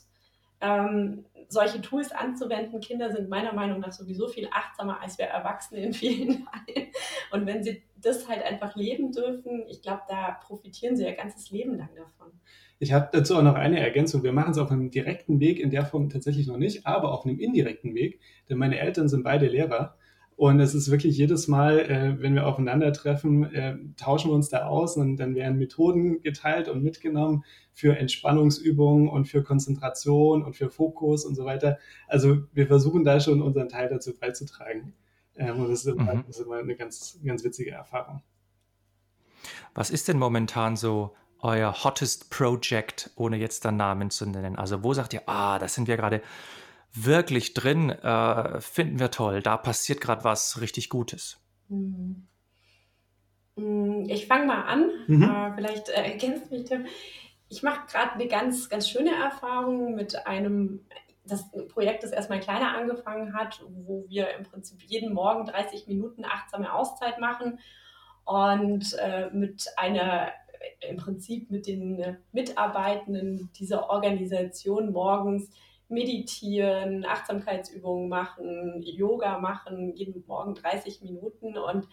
[0.61, 2.79] ähm, solche Tools anzuwenden.
[2.79, 6.91] Kinder sind meiner Meinung nach sowieso viel achtsamer als wir Erwachsene in vielen Teilen.
[7.31, 11.49] Und wenn sie das halt einfach leben dürfen, ich glaube, da profitieren sie ihr ganzes
[11.51, 12.39] Leben lang davon.
[12.79, 14.23] Ich habe dazu auch noch eine Ergänzung.
[14.23, 17.25] Wir machen es auf einem direkten Weg, in der Form tatsächlich noch nicht, aber auf
[17.25, 19.95] einem indirekten Weg, denn meine Eltern sind beide Lehrer.
[20.35, 24.67] Und es ist wirklich jedes Mal, äh, wenn wir aufeinandertreffen, äh, tauschen wir uns da
[24.67, 30.69] aus und dann werden Methoden geteilt und mitgenommen für Entspannungsübungen und für Konzentration und für
[30.69, 31.79] Fokus und so weiter.
[32.07, 34.93] Also wir versuchen da schon unseren Teil dazu beizutragen.
[35.35, 36.23] Ähm, und das ist, immer, mhm.
[36.27, 38.21] das ist immer eine ganz, ganz witzige Erfahrung.
[39.73, 44.56] Was ist denn momentan so euer hottest Project, ohne jetzt den Namen zu nennen?
[44.56, 46.21] Also wo sagt ihr, ah, da sind wir gerade
[46.93, 51.39] wirklich drin, äh, finden wir toll, da passiert gerade was richtig Gutes?
[51.69, 52.28] Hm.
[53.56, 55.23] hm ich fange mal an, mhm.
[55.23, 56.86] äh, vielleicht äh, ergänzt mich Tim.
[57.50, 60.82] Ich mache gerade eine ganz, ganz schöne Erfahrung mit einem
[61.28, 66.26] das Projekt, das erstmal kleiner angefangen hat, wo wir im Prinzip jeden Morgen 30 Minuten
[66.26, 67.60] achtsame Auszeit machen
[68.26, 70.32] und äh, mit einer
[70.87, 75.49] im Prinzip mit den äh, Mitarbeitenden dieser Organisation morgens
[75.89, 81.57] meditieren, Achtsamkeitsübungen machen, Yoga machen, jeden Morgen 30 Minuten.
[81.57, 81.87] Und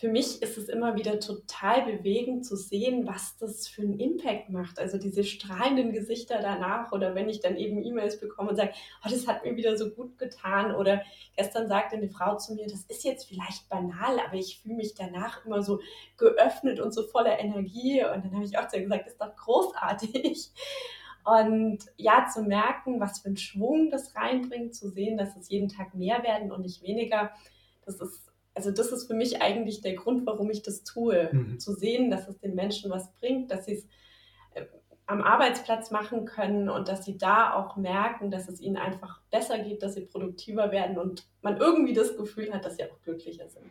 [0.00, 4.48] für mich ist es immer wieder total bewegend zu sehen, was das für einen Impact
[4.48, 4.78] macht.
[4.78, 8.72] Also diese strahlenden Gesichter danach oder wenn ich dann eben E-Mails bekomme und sage,
[9.04, 10.74] oh, das hat mir wieder so gut getan.
[10.74, 11.02] Oder
[11.36, 14.94] gestern sagte eine Frau zu mir, das ist jetzt vielleicht banal, aber ich fühle mich
[14.94, 15.80] danach immer so
[16.16, 18.02] geöffnet und so voller Energie.
[18.02, 20.48] Und dann habe ich auch zu ihr gesagt, das ist doch großartig.
[21.24, 25.68] Und ja, zu merken, was für einen Schwung das reinbringt, zu sehen, dass es jeden
[25.68, 27.32] Tag mehr werden und nicht weniger,
[27.84, 31.30] das ist also das ist für mich eigentlich der Grund, warum ich das tue.
[31.32, 31.58] Mhm.
[31.58, 33.86] Zu sehen, dass es den Menschen was bringt, dass sie es
[34.54, 34.66] äh,
[35.06, 39.58] am Arbeitsplatz machen können und dass sie da auch merken, dass es ihnen einfach besser
[39.58, 43.48] geht, dass sie produktiver werden und man irgendwie das Gefühl hat, dass sie auch glücklicher
[43.48, 43.66] sind.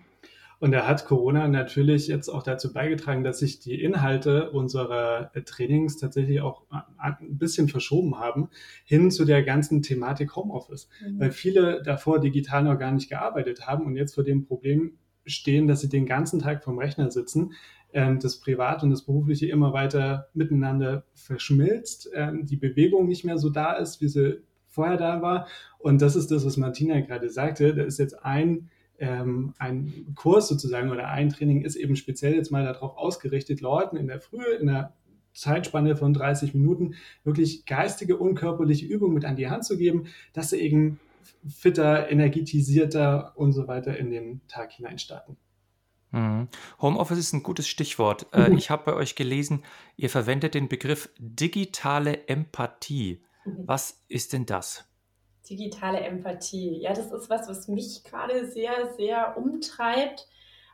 [0.59, 5.97] Und da hat Corona natürlich jetzt auch dazu beigetragen, dass sich die Inhalte unserer Trainings
[5.97, 6.63] tatsächlich auch
[6.97, 8.49] ein bisschen verschoben haben
[8.83, 10.89] hin zu der ganzen Thematik Homeoffice.
[11.01, 11.19] Mhm.
[11.19, 15.67] Weil viele davor digital noch gar nicht gearbeitet haben und jetzt vor dem Problem stehen,
[15.67, 17.53] dass sie den ganzen Tag vom Rechner sitzen,
[17.93, 23.37] ähm, das Privat und das Berufliche immer weiter miteinander verschmilzt, ähm, die Bewegung nicht mehr
[23.37, 25.47] so da ist, wie sie vorher da war.
[25.77, 27.73] Und das ist das, was Martina gerade sagte.
[27.73, 32.51] Da ist jetzt ein ähm, ein Kurs sozusagen oder ein Training ist eben speziell jetzt
[32.51, 34.93] mal darauf ausgerichtet, Leuten in der Früh, in der
[35.33, 40.07] Zeitspanne von 30 Minuten wirklich geistige und körperliche Übungen mit an die Hand zu geben,
[40.33, 40.99] dass sie eben
[41.47, 45.37] fitter, energetisierter und so weiter in den Tag hineinstarten.
[46.11, 46.47] Mhm.
[46.81, 48.27] Homeoffice ist ein gutes Stichwort.
[48.33, 48.57] Äh, mhm.
[48.57, 49.63] Ich habe bei euch gelesen,
[49.95, 53.21] ihr verwendet den Begriff digitale Empathie.
[53.45, 53.63] Mhm.
[53.65, 54.88] Was ist denn das?
[55.49, 56.79] Digitale Empathie.
[56.81, 60.27] Ja, das ist was, was mich gerade sehr, sehr umtreibt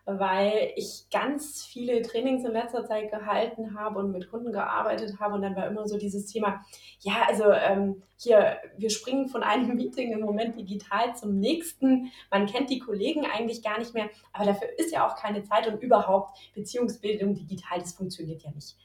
[0.05, 5.33] weil ich ganz viele Trainings in letzter Zeit gehalten habe und mit Kunden gearbeitet habe
[5.33, 6.63] und dann war immer so dieses Thema,
[6.99, 12.45] ja, also ähm, hier, wir springen von einem Meeting im Moment digital zum nächsten, man
[12.45, 15.81] kennt die Kollegen eigentlich gar nicht mehr, aber dafür ist ja auch keine Zeit und
[15.81, 18.77] überhaupt Beziehungsbildung digital, das funktioniert ja nicht.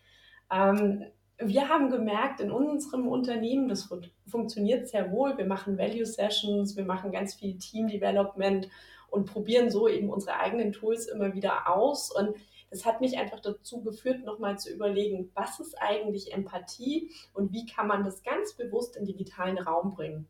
[0.50, 1.04] Ähm,
[1.42, 3.88] wir haben gemerkt in unserem Unternehmen, das
[4.26, 5.36] funktioniert sehr wohl.
[5.38, 8.68] Wir machen Value Sessions, wir machen ganz viel Team Development
[9.10, 12.10] und probieren so eben unsere eigenen Tools immer wieder aus.
[12.14, 12.36] Und
[12.70, 17.66] das hat mich einfach dazu geführt, nochmal zu überlegen, was ist eigentlich Empathie und wie
[17.66, 20.28] kann man das ganz bewusst in digitalen Raum bringen.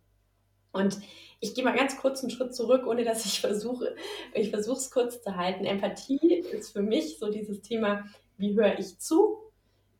[0.73, 1.01] Und
[1.41, 3.97] ich gehe mal ganz kurz einen Schritt zurück, ohne dass ich versuche,
[4.33, 5.65] ich versuche es kurz zu halten.
[5.65, 8.05] Empathie ist für mich so dieses Thema,
[8.39, 9.40] wie höre ich zu,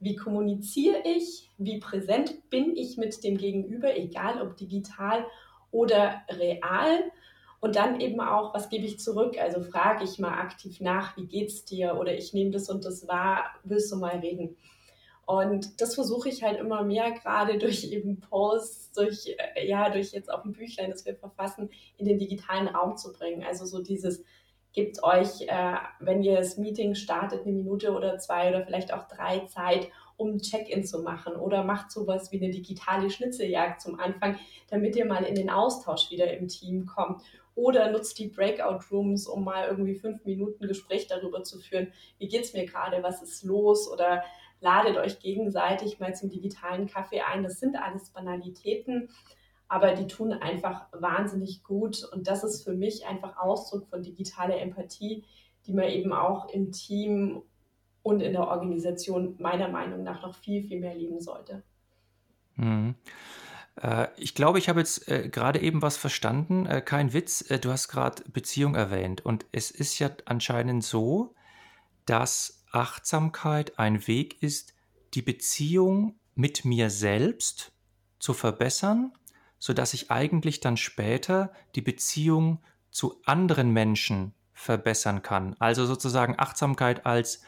[0.01, 5.25] wie kommuniziere ich, wie präsent bin ich mit dem Gegenüber, egal ob digital
[5.71, 7.13] oder real
[7.61, 9.39] und dann eben auch, was gebe ich zurück?
[9.39, 11.99] Also frage ich mal aktiv nach, wie geht's dir?
[11.99, 14.57] Oder ich nehme das und das wahr, willst du mal reden?
[15.27, 20.13] Und das versuche ich halt immer mehr, gerade durch eben Posts, durch, äh, ja, durch
[20.13, 23.45] jetzt auch ein Büchlein, das wir verfassen, in den digitalen Raum zu bringen.
[23.45, 24.25] Also so dieses,
[24.73, 29.09] gibt euch, äh, wenn ihr das Meeting startet, eine Minute oder zwei oder vielleicht auch
[29.09, 31.35] drei Zeit, um Check-in zu machen?
[31.35, 36.11] Oder macht sowas wie eine digitale Schnitzeljagd zum Anfang, damit ihr mal in den Austausch
[36.11, 37.23] wieder im Team kommt?
[37.55, 42.29] Oder nutzt die Breakout Rooms, um mal irgendwie fünf Minuten Gespräch darüber zu führen, wie
[42.29, 43.91] geht es mir gerade, was ist los?
[43.91, 44.23] Oder
[44.61, 47.43] ladet euch gegenseitig mal zum digitalen Kaffee ein.
[47.43, 49.09] Das sind alles Banalitäten,
[49.71, 54.61] aber die tun einfach wahnsinnig gut und das ist für mich einfach Ausdruck von digitaler
[54.61, 55.25] Empathie,
[55.65, 57.43] die man eben auch im Team
[58.03, 61.63] und in der Organisation meiner Meinung nach noch viel, viel mehr leben sollte.
[62.57, 62.97] Mhm.
[63.81, 66.67] Äh, ich glaube, ich habe jetzt äh, gerade eben was verstanden.
[66.67, 69.25] Äh, kein Witz, du hast gerade Beziehung erwähnt.
[69.25, 71.37] Und es ist ja anscheinend so,
[72.07, 74.75] dass Achtsamkeit ein Weg ist,
[75.15, 77.73] die Beziehung mit mir selbst
[78.19, 79.13] zu verbessern,
[79.61, 82.59] sodass ich eigentlich dann später die Beziehung
[82.91, 85.55] zu anderen Menschen verbessern kann.
[85.61, 87.43] Also sozusagen Achtsamkeit als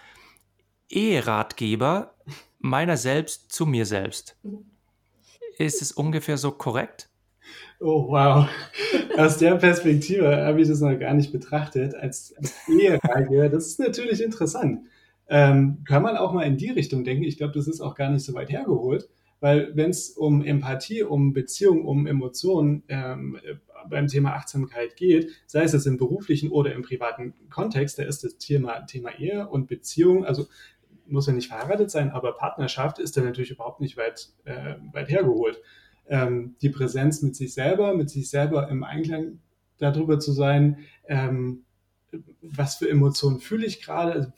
[0.89, 2.15] Eheratgeber
[2.61, 4.37] meiner selbst zu mir selbst.
[4.45, 4.67] Mhm.
[5.59, 7.09] Ist es ungefähr so korrekt?
[7.81, 8.49] Oh, wow.
[9.19, 13.51] Aus der Perspektive habe ich das noch gar nicht betrachtet als, als Ehereihe.
[13.51, 14.87] Das ist natürlich interessant.
[15.29, 17.25] Ähm, kann man auch mal in die Richtung denken.
[17.25, 19.09] Ich glaube, das ist auch gar nicht so weit hergeholt,
[19.43, 23.41] weil wenn es um Empathie, um Beziehung, um Emotionen ähm,
[23.91, 28.23] beim Thema Achtsamkeit geht, sei es jetzt im beruflichen oder im privaten Kontext, da ist
[28.23, 30.47] das Thema, Thema Ehe und Beziehung, also
[31.07, 35.11] muss ja nicht verheiratet sein, aber Partnerschaft ist dann natürlich überhaupt nicht weit, äh, weit
[35.11, 35.61] hergeholt.
[36.07, 39.41] Ähm, die Präsenz mit sich selber, mit sich selber im Einklang
[39.79, 40.79] darüber zu sein,
[41.09, 41.65] ähm,
[42.43, 44.33] was für Emotionen fühle ich gerade, also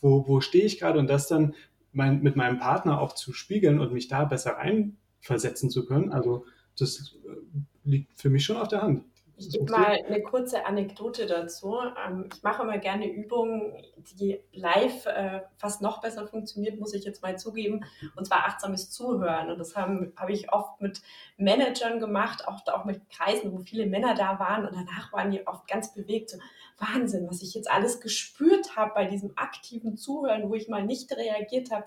[0.00, 1.54] wo, wo stehe ich gerade und das dann
[1.98, 6.12] mein, mit meinem Partner auch zu spiegeln und mich da besser reinversetzen zu können.
[6.12, 6.46] Also
[6.78, 9.04] das äh, liegt für mich schon auf der Hand.
[9.38, 11.78] Ich gebe mal eine kurze Anekdote dazu.
[12.06, 13.72] Ähm, ich mache immer gerne Übungen,
[14.18, 17.84] die live äh, fast noch besser funktioniert, muss ich jetzt mal zugeben.
[18.16, 19.50] Und zwar achtsames Zuhören.
[19.50, 21.00] Und das habe hab ich oft mit
[21.36, 24.66] Managern gemacht, oft auch mit Kreisen, wo viele Männer da waren.
[24.66, 26.30] Und danach waren die oft ganz bewegt.
[26.30, 26.38] So,
[26.78, 31.12] Wahnsinn, was ich jetzt alles gespürt habe bei diesem aktiven Zuhören, wo ich mal nicht
[31.12, 31.84] reagiert habe.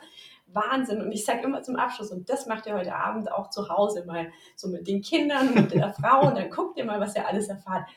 [0.53, 1.01] Wahnsinn.
[1.01, 4.05] Und ich sage immer zum Abschluss, und das macht ihr heute Abend auch zu Hause
[4.05, 7.27] mal so mit den Kindern, mit der Frau, und dann guckt ihr mal, was ihr
[7.27, 7.87] alles erfahrt.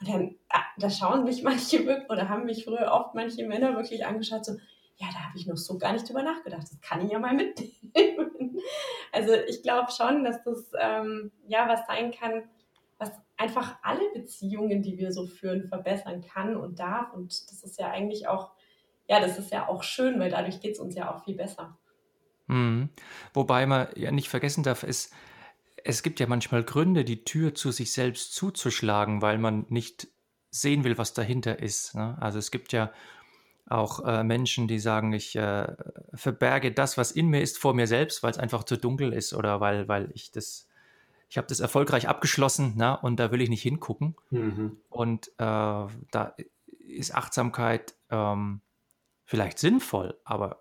[0.00, 3.74] Und dann, ah, da schauen mich manche wirklich, oder haben mich früher oft manche Männer
[3.76, 4.52] wirklich angeschaut, so,
[5.00, 6.62] ja, da habe ich noch so gar nicht drüber nachgedacht.
[6.62, 8.58] Das kann ich ja mal mitnehmen.
[9.12, 12.44] Also ich glaube schon, dass das ähm, ja was sein kann,
[12.98, 17.12] was einfach alle Beziehungen, die wir so führen, verbessern kann und darf.
[17.12, 18.52] Und das ist ja eigentlich auch,
[19.08, 21.78] ja, das ist ja auch schön, weil dadurch geht es uns ja auch viel besser.
[22.50, 22.88] Mhm.
[23.32, 25.10] Wobei man ja nicht vergessen darf, es,
[25.84, 30.08] es gibt ja manchmal Gründe, die Tür zu sich selbst zuzuschlagen, weil man nicht
[30.50, 31.94] sehen will, was dahinter ist.
[31.94, 32.16] Ne?
[32.20, 32.92] Also es gibt ja
[33.66, 35.68] auch äh, Menschen, die sagen, ich äh,
[36.12, 39.32] verberge das, was in mir ist, vor mir selbst, weil es einfach zu dunkel ist
[39.32, 40.66] oder weil, weil ich das
[41.30, 44.16] ich habe das erfolgreich abgeschlossen na, und da will ich nicht hingucken.
[44.30, 44.78] Mhm.
[44.90, 46.34] Und äh, da
[46.88, 48.60] ist Achtsamkeit ähm,
[49.24, 50.59] vielleicht sinnvoll, aber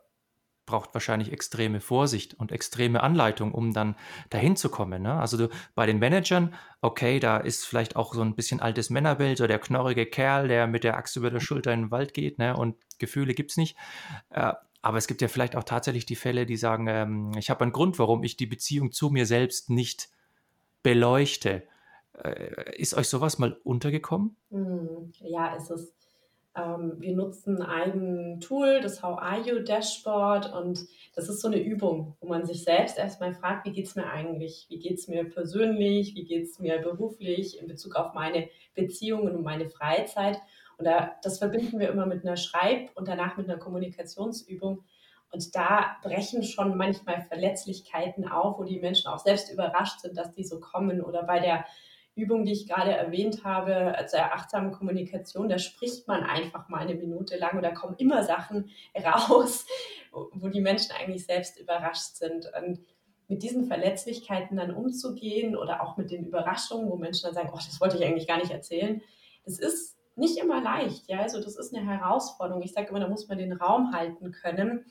[0.70, 3.96] braucht wahrscheinlich extreme Vorsicht und extreme Anleitung, um dann
[4.30, 5.02] dahin zu kommen.
[5.02, 5.14] Ne?
[5.14, 9.40] Also du, bei den Managern, okay, da ist vielleicht auch so ein bisschen altes Männerbild,
[9.40, 12.38] so der knorrige Kerl, der mit der Axt über der Schulter in den Wald geht
[12.38, 12.56] ne?
[12.56, 13.76] und Gefühle gibt es nicht.
[14.30, 17.62] Äh, aber es gibt ja vielleicht auch tatsächlich die Fälle, die sagen, ähm, ich habe
[17.62, 20.10] einen Grund, warum ich die Beziehung zu mir selbst nicht
[20.84, 21.64] beleuchte.
[22.14, 24.36] Äh, ist euch sowas mal untergekommen?
[24.52, 25.94] Hm, ja, ist es.
[26.56, 30.86] Ähm, wir nutzen ein Tool, das How Are You Dashboard und
[31.16, 34.08] das ist so eine Übung, wo man sich selbst erstmal fragt, wie geht es mir
[34.08, 34.66] eigentlich?
[34.70, 36.16] Wie geht es mir persönlich?
[36.16, 40.40] Wie geht es mir beruflich in Bezug auf meine Beziehungen und meine Freizeit?
[40.78, 44.84] Und da, das verbinden wir immer mit einer Schreib- und danach mit einer Kommunikationsübung.
[45.32, 50.34] Und da brechen schon manchmal Verletzlichkeiten auf, wo die Menschen auch selbst überrascht sind, dass
[50.34, 51.02] die so kommen.
[51.02, 51.66] Oder bei der
[52.16, 56.80] Übung, die ich gerade erwähnt habe, also der achtsamen Kommunikation, da spricht man einfach mal
[56.80, 59.66] eine Minute lang und da kommen immer Sachen raus,
[60.12, 62.52] wo die Menschen eigentlich selbst überrascht sind.
[62.60, 62.80] Und
[63.30, 67.58] mit diesen Verletzlichkeiten dann umzugehen oder auch mit den Überraschungen, wo Menschen dann sagen, oh,
[67.58, 69.02] das wollte ich eigentlich gar nicht erzählen,
[69.46, 71.08] das ist nicht immer leicht.
[71.08, 72.62] Ja, also das ist eine Herausforderung.
[72.64, 74.86] Ich sage immer, da muss man den Raum halten können.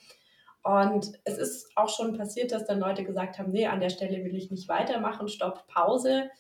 [0.63, 4.25] Und es ist auch schon passiert, dass dann Leute gesagt haben, nee, an der Stelle
[4.25, 6.31] will ich nicht weitermachen, stopp, Pause.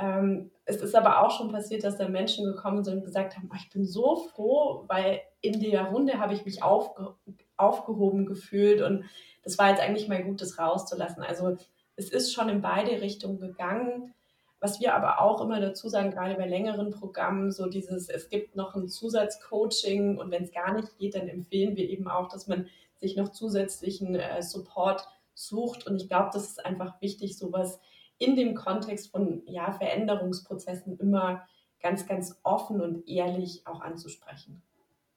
[0.00, 3.50] Ähm, es ist aber auch schon passiert, dass da Menschen gekommen sind und gesagt haben,
[3.52, 7.14] oh, ich bin so froh, weil in der Runde habe ich mich aufge
[7.58, 9.04] aufgehoben gefühlt und
[9.42, 11.22] das war jetzt eigentlich mal gut, das rauszulassen.
[11.22, 11.58] Also
[11.96, 14.14] es ist schon in beide Richtungen gegangen.
[14.60, 18.56] Was wir aber auch immer dazu sagen, gerade bei längeren Programmen, so dieses, es gibt
[18.56, 22.46] noch ein Zusatzcoaching und wenn es gar nicht geht, dann empfehlen wir eben auch, dass
[22.46, 22.66] man
[22.98, 25.86] sich noch zusätzlichen äh, Support sucht.
[25.86, 27.78] Und ich glaube, das ist einfach wichtig, sowas
[28.20, 31.42] in dem Kontext von ja, Veränderungsprozessen immer
[31.82, 34.62] ganz, ganz offen und ehrlich auch anzusprechen.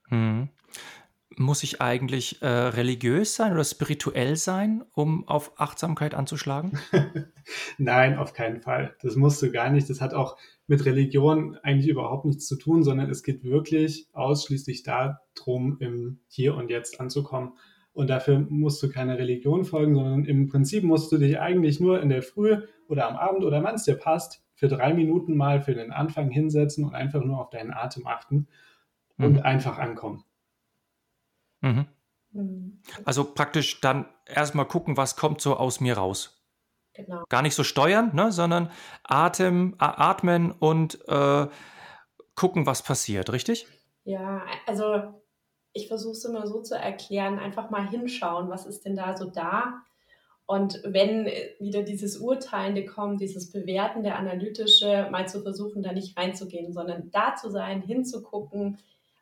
[0.07, 0.49] Hm.
[1.35, 6.79] Muss ich eigentlich äh, religiös sein oder spirituell sein, um auf Achtsamkeit anzuschlagen?
[7.77, 8.95] Nein, auf keinen Fall.
[9.01, 9.89] Das musst du gar nicht.
[9.89, 10.37] Das hat auch
[10.67, 16.55] mit Religion eigentlich überhaupt nichts zu tun, sondern es geht wirklich ausschließlich darum, im Hier
[16.55, 17.53] und Jetzt anzukommen.
[17.93, 22.01] Und dafür musst du keine Religion folgen, sondern im Prinzip musst du dich eigentlich nur
[22.01, 22.57] in der Früh
[22.93, 26.29] oder am Abend oder wann es dir passt, für drei Minuten mal für den Anfang
[26.29, 28.47] hinsetzen und einfach nur auf deinen Atem achten
[29.17, 29.41] und mhm.
[29.41, 30.23] einfach ankommen.
[31.61, 31.87] Mhm.
[32.31, 32.81] mhm.
[33.03, 36.39] Also praktisch dann erstmal gucken, was kommt so aus mir raus.
[36.93, 37.23] Genau.
[37.29, 38.69] Gar nicht so steuern, ne, sondern
[39.03, 41.47] Atem, atmen und äh,
[42.35, 43.67] gucken, was passiert, richtig?
[44.03, 45.23] Ja, also
[45.73, 49.31] ich versuche es immer so zu erklären, einfach mal hinschauen, was ist denn da so
[49.31, 49.81] da?
[50.45, 51.25] Und wenn
[51.59, 57.35] wieder dieses Urteilende kommt, dieses Bewertende, Analytische, mal zu versuchen, da nicht reinzugehen, sondern da
[57.35, 58.77] zu sein, hinzugucken,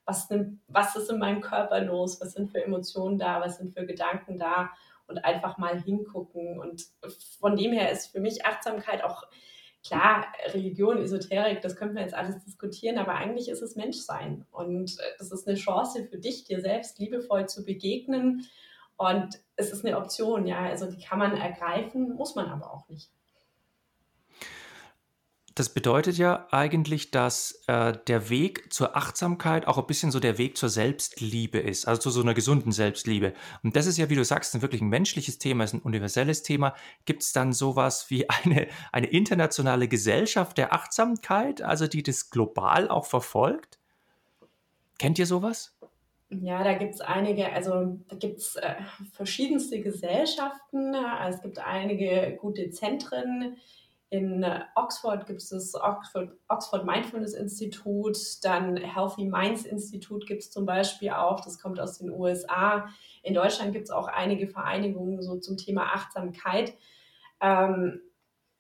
[0.06, 0.30] was,
[0.68, 4.40] was ist in meinem Körper los, was sind für Emotionen da, was sind für Gedanken
[4.40, 4.72] da
[5.08, 6.60] und einfach mal hingucken.
[6.60, 6.88] Und
[7.40, 9.28] von dem her ist für mich Achtsamkeit auch
[9.86, 14.46] klar, Religion, Esoterik, das könnte man jetzt alles diskutieren, aber eigentlich ist es Menschsein.
[14.52, 18.48] Und äh, das ist eine Chance für dich, dir selbst liebevoll zu begegnen.
[18.98, 20.60] Und es ist eine Option, ja.
[20.60, 23.10] Also die kann man ergreifen, muss man aber auch nicht.
[25.56, 30.38] Das bedeutet ja eigentlich, dass äh, der Weg zur Achtsamkeit auch ein bisschen so der
[30.38, 33.34] Weg zur Selbstliebe ist, also zu so einer gesunden Selbstliebe.
[33.62, 36.44] Und das ist ja, wie du sagst, ein wirklich ein menschliches Thema, ist ein universelles
[36.44, 36.74] Thema.
[37.04, 42.88] Gibt es dann sowas wie eine, eine internationale Gesellschaft der Achtsamkeit, also die das global
[42.88, 43.78] auch verfolgt?
[45.00, 45.78] Kennt ihr sowas?
[46.32, 48.76] Ja, da gibt es einige, also da gibt es äh,
[49.12, 50.96] verschiedenste Gesellschaften.
[51.28, 53.58] Es gibt einige gute Zentren
[54.12, 60.44] in äh, Oxford gibt es das Oxford, Oxford Mindfulness Institut, dann Healthy Minds Institut gibt
[60.44, 62.90] es zum Beispiel auch, das kommt aus den USA.
[63.24, 66.74] In Deutschland gibt es auch einige Vereinigungen so zum Thema Achtsamkeit.
[67.40, 68.02] Ähm,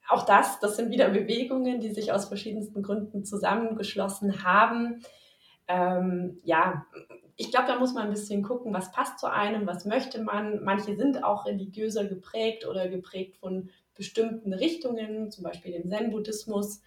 [0.07, 5.03] auch das, das sind wieder Bewegungen, die sich aus verschiedensten Gründen zusammengeschlossen haben.
[5.67, 6.85] Ähm, ja,
[7.35, 10.63] ich glaube, da muss man ein bisschen gucken, was passt zu einem, was möchte man.
[10.63, 16.81] Manche sind auch religiöser geprägt oder geprägt von bestimmten Richtungen, zum Beispiel dem Zen-Buddhismus.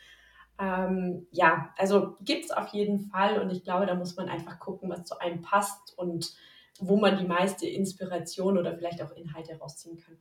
[0.59, 4.59] Ähm, ja, also gibt es auf jeden Fall und ich glaube, da muss man einfach
[4.59, 6.35] gucken, was zu einem passt und
[6.79, 10.19] wo man die meiste Inspiration oder vielleicht auch Inhalte rausziehen kann.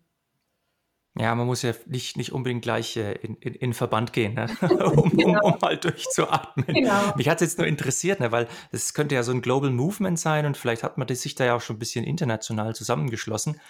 [1.16, 4.48] Ja, man muss ja nicht, nicht unbedingt gleich äh, in, in, in Verband gehen, ne?
[4.62, 5.46] um, genau.
[5.46, 6.66] um, um, mal durchzuatmen.
[6.66, 7.14] Genau.
[7.16, 8.32] Mich hat es jetzt nur interessiert, ne?
[8.32, 11.46] weil es könnte ja so ein Global Movement sein und vielleicht hat man sich da
[11.46, 13.62] ja auch schon ein bisschen international zusammengeschlossen.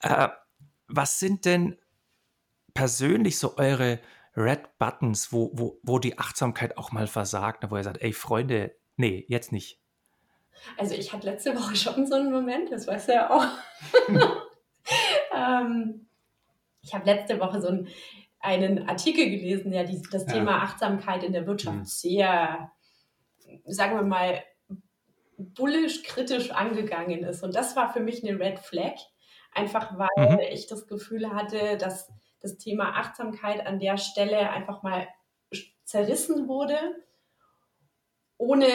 [0.00, 0.28] Äh,
[0.88, 1.78] was sind denn
[2.74, 3.98] persönlich so eure
[4.36, 8.12] Red Buttons, wo, wo, wo die Achtsamkeit auch mal versagt, ne, wo er sagt, ey
[8.12, 9.80] Freunde, nee, jetzt nicht?
[10.76, 13.46] Also ich hatte letzte Woche schon so einen Moment, das weißt du ja auch.
[15.34, 16.05] ähm,
[16.86, 17.88] ich habe letzte Woche so einen,
[18.38, 20.34] einen Artikel gelesen, der die, das ja.
[20.34, 21.84] Thema Achtsamkeit in der Wirtschaft mhm.
[21.84, 22.70] sehr,
[23.66, 24.42] sagen wir mal,
[25.36, 27.42] bullisch kritisch angegangen ist.
[27.42, 28.94] Und das war für mich eine Red Flag,
[29.52, 30.38] einfach weil mhm.
[30.50, 32.10] ich das Gefühl hatte, dass
[32.40, 35.08] das Thema Achtsamkeit an der Stelle einfach mal
[35.84, 36.76] zerrissen wurde,
[38.38, 38.66] ohne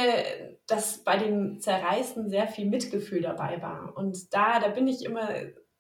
[0.68, 3.96] dass bei dem Zerreißen sehr viel Mitgefühl dabei war.
[3.96, 5.30] Und da, da bin ich immer,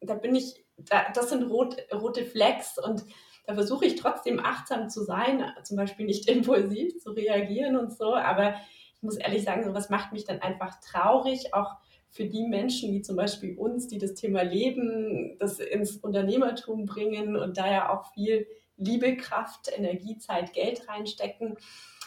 [0.01, 3.03] da bin ich, das sind rot, rote Flecks und
[3.45, 8.15] da versuche ich trotzdem achtsam zu sein, zum Beispiel nicht impulsiv zu reagieren und so,
[8.15, 8.55] aber
[8.95, 11.75] ich muss ehrlich sagen, sowas macht mich dann einfach traurig, auch
[12.11, 17.37] für die Menschen wie zum Beispiel uns, die das Thema Leben, das ins Unternehmertum bringen
[17.37, 21.51] und da ja auch viel Liebe, Kraft, Energie, Zeit, Geld reinstecken.
[21.51, 21.57] Und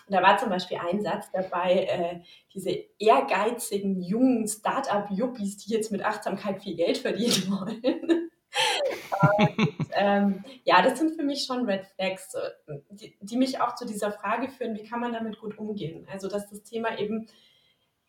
[0.08, 2.20] da war zum Beispiel ein Satz dabei, äh,
[2.52, 8.30] diese ehrgeizigen jungen Start-up-Yuppies, die jetzt mit Achtsamkeit viel Geld verdienen wollen.
[9.92, 12.36] Ähm, ja, das sind für mich schon Red Flags,
[12.90, 16.06] die, die mich auch zu dieser Frage führen, wie kann man damit gut umgehen?
[16.10, 17.28] Also, dass das Thema eben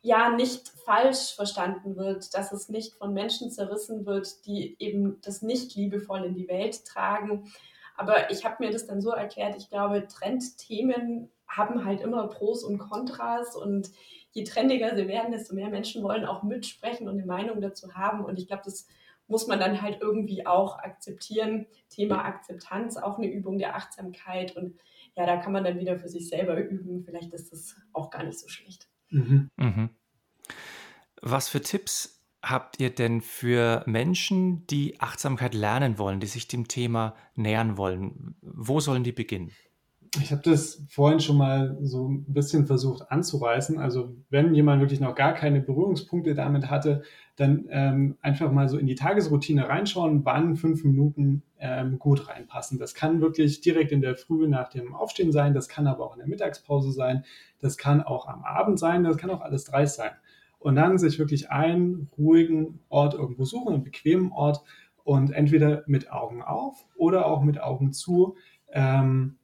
[0.02, 5.42] ja nicht falsch verstanden wird, dass es nicht von Menschen zerrissen wird, die eben das
[5.42, 7.52] nicht liebevoll in die Welt tragen.
[7.98, 12.64] Aber ich habe mir das dann so erklärt, ich glaube, Trendthemen haben halt immer Pros
[12.64, 13.90] und Kontras und
[14.32, 18.24] je trendiger sie werden, desto mehr Menschen wollen auch mitsprechen und eine Meinung dazu haben.
[18.24, 18.88] Und ich glaube, das
[19.28, 21.68] muss man dann halt irgendwie auch akzeptieren.
[21.90, 24.56] Thema Akzeptanz, auch eine Übung der Achtsamkeit.
[24.56, 24.80] Und
[25.16, 27.04] ja, da kann man dann wieder für sich selber üben.
[27.04, 28.88] Vielleicht ist das auch gar nicht so schlecht.
[29.10, 29.50] Mhm.
[29.58, 29.90] Mhm.
[31.22, 36.68] Was für Tipps habt ihr denn für Menschen, die Achtsamkeit lernen wollen, die sich dem
[36.68, 38.36] Thema nähern wollen?
[38.42, 39.52] Wo sollen die beginnen?
[40.22, 43.80] Ich habe das vorhin schon mal so ein bisschen versucht anzureißen.
[43.80, 47.04] Also wenn jemand wirklich noch gar keine Berührungspunkte damit hatte,
[47.36, 52.80] dann ähm, einfach mal so in die Tagesroutine reinschauen, wann fünf Minuten ähm, gut reinpassen.
[52.80, 56.14] Das kann wirklich direkt in der Früh nach dem Aufstehen sein, das kann aber auch
[56.14, 57.26] in der Mittagspause sein,
[57.60, 60.12] das kann auch am Abend sein, das kann auch alles drei sein.
[60.60, 64.64] Und dann sich wirklich einen ruhigen Ort irgendwo suchen, einen bequemen Ort
[65.04, 68.36] und entweder mit Augen auf oder auch mit Augen zu.
[68.72, 69.38] Ähm,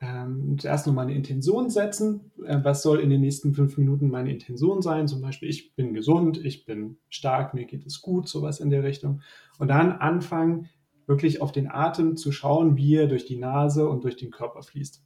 [0.00, 2.32] ähm, zuerst nochmal eine Intention setzen.
[2.44, 5.08] Äh, was soll in den nächsten fünf Minuten meine Intention sein?
[5.08, 8.82] Zum Beispiel, ich bin gesund, ich bin stark, mir geht es gut, sowas in der
[8.82, 9.22] Richtung.
[9.58, 10.68] Und dann anfangen,
[11.06, 14.62] wirklich auf den Atem zu schauen, wie er durch die Nase und durch den Körper
[14.62, 15.02] fließt.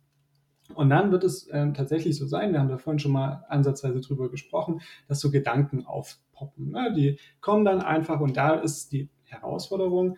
[0.74, 4.00] Und dann wird es äh, tatsächlich so sein, wir haben da vorhin schon mal ansatzweise
[4.00, 6.70] drüber gesprochen, dass so Gedanken aufpoppen.
[6.70, 6.94] Ne?
[6.96, 10.16] Die kommen dann einfach und da ist die Herausforderung,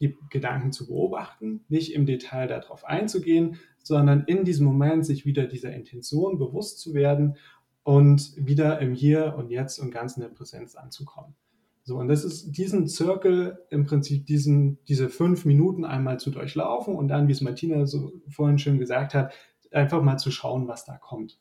[0.00, 5.46] die Gedanken zu beobachten, nicht im Detail darauf einzugehen, sondern in diesem Moment sich wieder
[5.46, 7.36] dieser Intention bewusst zu werden
[7.82, 11.34] und wieder im Hier und Jetzt und ganz in der Präsenz anzukommen.
[11.82, 16.94] So, und das ist diesen Zirkel im Prinzip, diesen, diese fünf Minuten einmal zu durchlaufen
[16.94, 19.32] und dann, wie es Martina so vorhin schön gesagt hat,
[19.72, 21.38] einfach mal zu schauen, was da kommt.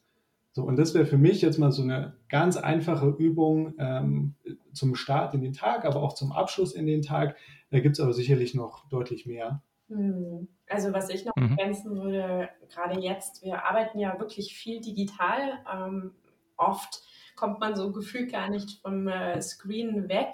[0.51, 4.35] So, und das wäre für mich jetzt mal so eine ganz einfache Übung ähm,
[4.73, 7.35] zum Start in den Tag, aber auch zum Abschluss in den Tag.
[7.69, 9.61] Da gibt es aber sicherlich noch deutlich mehr.
[9.89, 10.47] Hm.
[10.67, 11.57] Also was ich noch mhm.
[11.57, 15.59] ergänzen würde, gerade jetzt, wir arbeiten ja wirklich viel digital.
[15.71, 16.15] Ähm,
[16.57, 17.01] oft
[17.35, 20.31] kommt man so gefühlt gar nicht vom äh, Screen weg.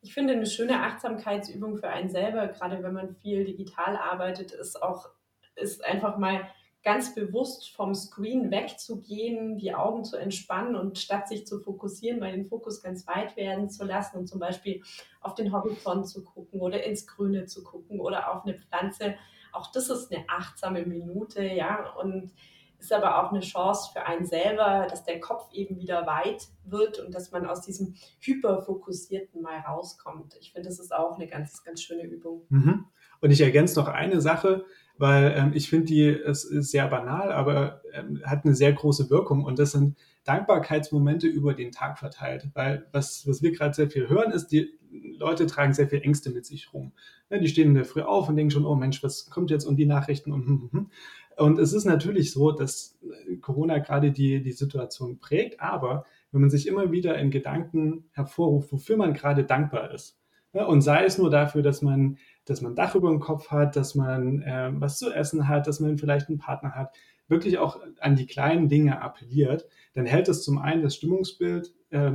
[0.00, 4.80] Ich finde, eine schöne Achtsamkeitsübung für einen selber, gerade wenn man viel digital arbeitet, ist
[4.82, 5.08] auch,
[5.56, 6.46] ist einfach mal
[6.84, 12.30] ganz bewusst vom Screen wegzugehen, die Augen zu entspannen und statt sich zu fokussieren, mal
[12.30, 14.82] den Fokus ganz weit werden zu lassen und zum Beispiel
[15.22, 19.14] auf den Horizont zu gucken oder ins Grüne zu gucken oder auf eine Pflanze.
[19.52, 22.32] Auch das ist eine achtsame Minute, ja, und
[22.78, 26.98] ist aber auch eine Chance für einen selber, dass der Kopf eben wieder weit wird
[26.98, 30.36] und dass man aus diesem hyperfokussierten mal rauskommt.
[30.38, 32.42] Ich finde, das ist auch eine ganz, ganz schöne Übung.
[32.50, 32.84] Mhm.
[33.22, 34.66] Und ich ergänze noch eine Sache,
[34.96, 39.10] weil ähm, ich finde, die es ist sehr banal, aber ähm, hat eine sehr große
[39.10, 42.48] Wirkung und das sind Dankbarkeitsmomente über den Tag verteilt.
[42.54, 44.70] Weil was, was wir gerade sehr viel hören, ist, die
[45.18, 46.92] Leute tragen sehr viel Ängste mit sich rum.
[47.28, 49.64] Ja, die stehen in der Früh auf und denken schon, oh Mensch, was kommt jetzt
[49.64, 50.90] und die Nachrichten und hm, hm, hm.
[51.36, 52.96] Und es ist natürlich so, dass
[53.40, 58.70] Corona gerade die, die Situation prägt, aber wenn man sich immer wieder in Gedanken hervorruft,
[58.70, 60.16] wofür man gerade dankbar ist,
[60.52, 63.76] ja, und sei es nur dafür, dass man dass man Dach über dem Kopf hat,
[63.76, 66.94] dass man äh, was zu essen hat, dass man vielleicht einen Partner hat,
[67.28, 72.12] wirklich auch an die kleinen Dinge appelliert, dann hält es zum einen das Stimmungsbild äh,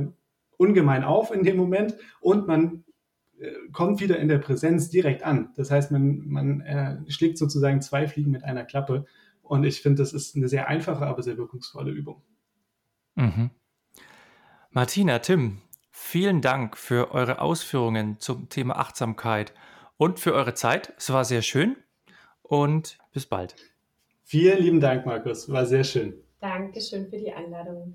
[0.56, 2.84] ungemein auf in dem Moment und man
[3.40, 5.52] äh, kommt wieder in der Präsenz direkt an.
[5.56, 9.06] Das heißt, man, man äh, schlägt sozusagen zwei Fliegen mit einer Klappe.
[9.42, 12.22] Und ich finde, das ist eine sehr einfache, aber sehr wirkungsvolle Übung.
[13.14, 13.50] Mhm.
[14.70, 15.58] Martina, Tim,
[15.90, 19.52] vielen Dank für eure Ausführungen zum Thema Achtsamkeit
[20.00, 20.94] und für eure Zeit.
[20.96, 21.76] Es war sehr schön
[22.42, 23.54] und bis bald.
[24.24, 25.50] Vielen lieben Dank, Markus.
[25.50, 26.14] War sehr schön.
[26.40, 27.94] Dankeschön für die Einladung.